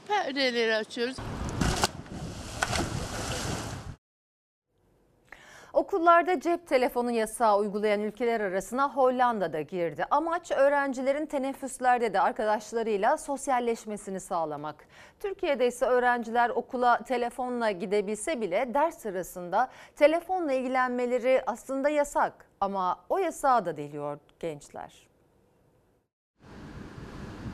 [0.09, 1.17] perdeleri açıyoruz.
[5.77, 10.05] Okullarda cep telefonu yasağı uygulayan ülkeler arasına Hollanda da girdi.
[10.11, 14.85] Amaç öğrencilerin teneffüslerde de arkadaşlarıyla sosyalleşmesini sağlamak.
[15.21, 22.33] Türkiye'de ise öğrenciler okula telefonla gidebilse bile ders sırasında telefonla ilgilenmeleri aslında yasak.
[22.61, 25.06] Ama o yasağı da deliyor gençler.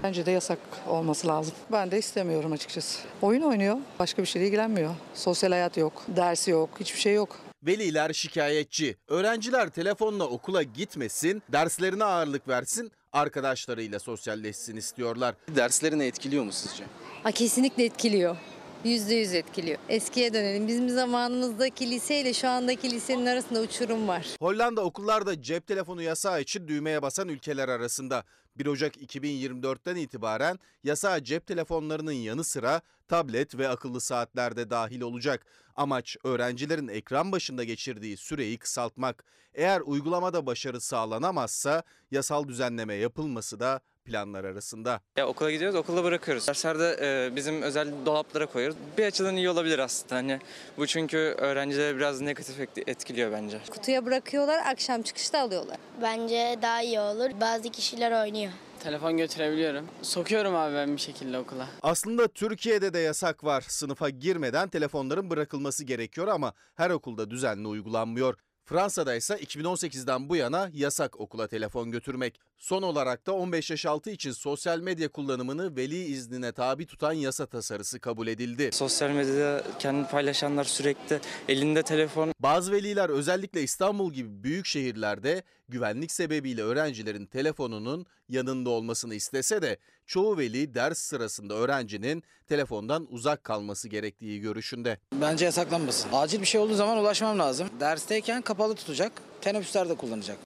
[0.02, 1.54] Bence de yasak olması lazım.
[1.72, 3.00] Ben de istemiyorum açıkçası.
[3.22, 4.94] Oyun oynuyor, başka bir şeyle ilgilenmiyor.
[5.14, 7.38] Sosyal hayat yok, dersi yok, hiçbir şey yok.
[7.62, 8.96] Veliler şikayetçi.
[9.08, 15.34] Öğrenciler telefonla okula gitmesin, derslerine ağırlık versin, arkadaşlarıyla sosyalleşsin istiyorlar.
[15.48, 16.84] Derslerini etkiliyor mu sizce?
[17.22, 18.36] Ha, kesinlikle etkiliyor.
[18.84, 19.78] Yüzde yüz etkiliyor.
[19.88, 20.68] Eskiye dönelim.
[20.68, 24.26] Bizim zamanımızdaki liseyle şu andaki lisenin arasında uçurum var.
[24.40, 28.24] Hollanda okullarda cep telefonu yasağı için düğmeye basan ülkeler arasında.
[28.56, 35.00] 1 Ocak 2024'ten itibaren yasağa cep telefonlarının yanı sıra tablet ve akıllı saatler de dahil
[35.00, 35.46] olacak.
[35.76, 39.24] Amaç öğrencilerin ekran başında geçirdiği süreyi kısaltmak.
[39.54, 45.00] Eğer uygulamada başarı sağlanamazsa yasal düzenleme yapılması da planlar arasında.
[45.16, 46.48] Ya okula gidiyoruz, okulda bırakıyoruz.
[46.48, 48.76] Derslerde e, bizim özel dolaplara koyuyoruz.
[48.98, 50.14] Bir açıdan iyi olabilir aslında.
[50.14, 50.40] Hani
[50.78, 53.58] bu çünkü öğrencilere biraz negatif et- etkiliyor bence.
[53.70, 55.76] Kutuya bırakıyorlar, akşam çıkışta alıyorlar.
[56.02, 57.30] Bence daha iyi olur.
[57.40, 58.52] Bazı kişiler oynuyor.
[58.80, 59.86] Telefon götürebiliyorum.
[60.02, 61.66] Sokuyorum abi ben bir şekilde okula.
[61.82, 63.64] Aslında Türkiye'de de yasak var.
[63.68, 68.34] Sınıfa girmeden telefonların bırakılması gerekiyor ama her okulda düzenli uygulanmıyor.
[68.64, 72.40] Fransa'da ise 2018'den bu yana yasak okula telefon götürmek.
[72.58, 77.46] Son olarak da 15 yaş altı için sosyal medya kullanımını veli iznine tabi tutan yasa
[77.46, 78.70] tasarısı kabul edildi.
[78.72, 82.32] Sosyal medyada kendini paylaşanlar sürekli elinde telefon.
[82.40, 89.78] Bazı veliler özellikle İstanbul gibi büyük şehirlerde güvenlik sebebiyle öğrencilerin telefonunun yanında olmasını istese de
[90.12, 94.98] çoğu veli ders sırasında öğrencinin telefondan uzak kalması gerektiği görüşünde.
[95.12, 96.10] Bence yasaklanmasın.
[96.12, 97.68] Acil bir şey olduğu zaman ulaşmam lazım.
[97.80, 99.12] Dersteyken kapalı tutacak.
[99.40, 100.36] Teneffüslerde kullanacak.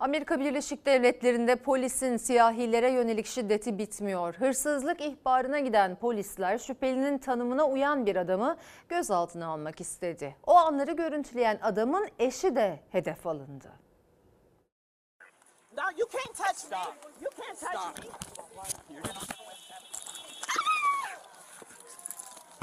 [0.00, 4.34] Amerika Birleşik Devletleri'nde polisin siyahilere yönelik şiddeti bitmiyor.
[4.34, 8.56] Hırsızlık ihbarına giden polisler şüphelinin tanımına uyan bir adamı
[8.88, 10.36] gözaltına almak istedi.
[10.46, 13.87] O anları görüntüleyen adamın eşi de hedef alındı.
[15.78, 16.78] No, you can't touch me.
[17.22, 18.10] You can't touch me.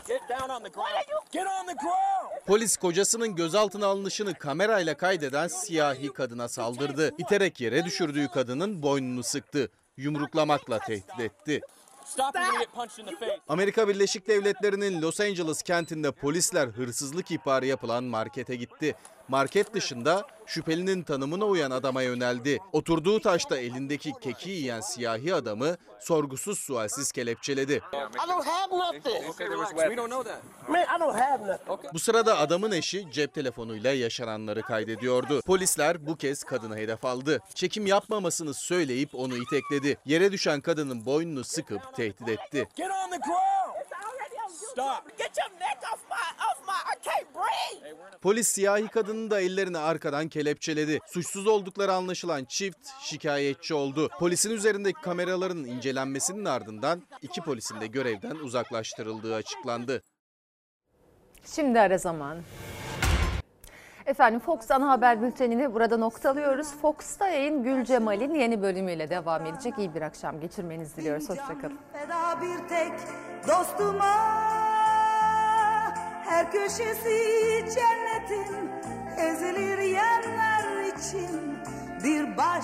[0.08, 0.90] Get down on the ground.
[1.32, 2.46] Get on the ground.
[2.46, 7.12] Polis kocasının gözaltına alınışını kamerayla kaydeden siyahi kadına saldırdı.
[7.18, 9.70] İterek yere düşürdüğü kadının boynunu sıktı.
[9.98, 11.62] Yumruklamakla tehdit etti.
[12.06, 13.40] Stop and you get punched in the face.
[13.48, 18.96] Amerika Birleşik Devletleri'nin Los Angeles kentinde polisler hırsızlık ihbarı yapılan markete gitti.
[19.28, 22.60] Market dışında şüphelinin tanımına uyan adama yöneldi.
[22.74, 27.82] Oturduğu taşta elindeki keki yiyen siyahi adamı sorgusuz sualsiz kelepçeledi.
[31.94, 35.42] Bu sırada adamın eşi cep telefonuyla yaşananları kaydediyordu.
[35.42, 37.40] Polisler bu kez kadını hedef aldı.
[37.56, 39.98] Çekim yapmamasını söyleyip onu itekledi.
[40.06, 42.68] Yere düşen kadının boynunu sıkıp tehdit etti.
[42.76, 43.65] Get on the ground.
[48.22, 51.00] Polis siyahi kadının da ellerini arkadan kelepçeledi.
[51.14, 54.10] Suçsuz oldukları anlaşılan çift şikayetçi oldu.
[54.20, 60.02] Polisin üzerindeki kameraların incelenmesinin ardından iki polisin de görevden uzaklaştırıldığı açıklandı.
[61.46, 62.38] Şimdi ara zaman.
[64.06, 66.68] Efendim Fox ana haber bültenini burada noktalıyoruz.
[66.82, 69.74] Fox'ta yayın Gül Cemal'in yeni bölümüyle devam edecek.
[69.78, 71.30] İyi bir akşam geçirmenizi diliyoruz.
[71.30, 71.80] Hoşçakalın.
[71.94, 72.92] Feda bir tek
[73.48, 74.16] dostuma
[76.26, 77.20] Her köşesi
[77.76, 78.70] cennetin
[79.18, 81.58] Ezilir yerler için
[82.04, 82.64] Bir baş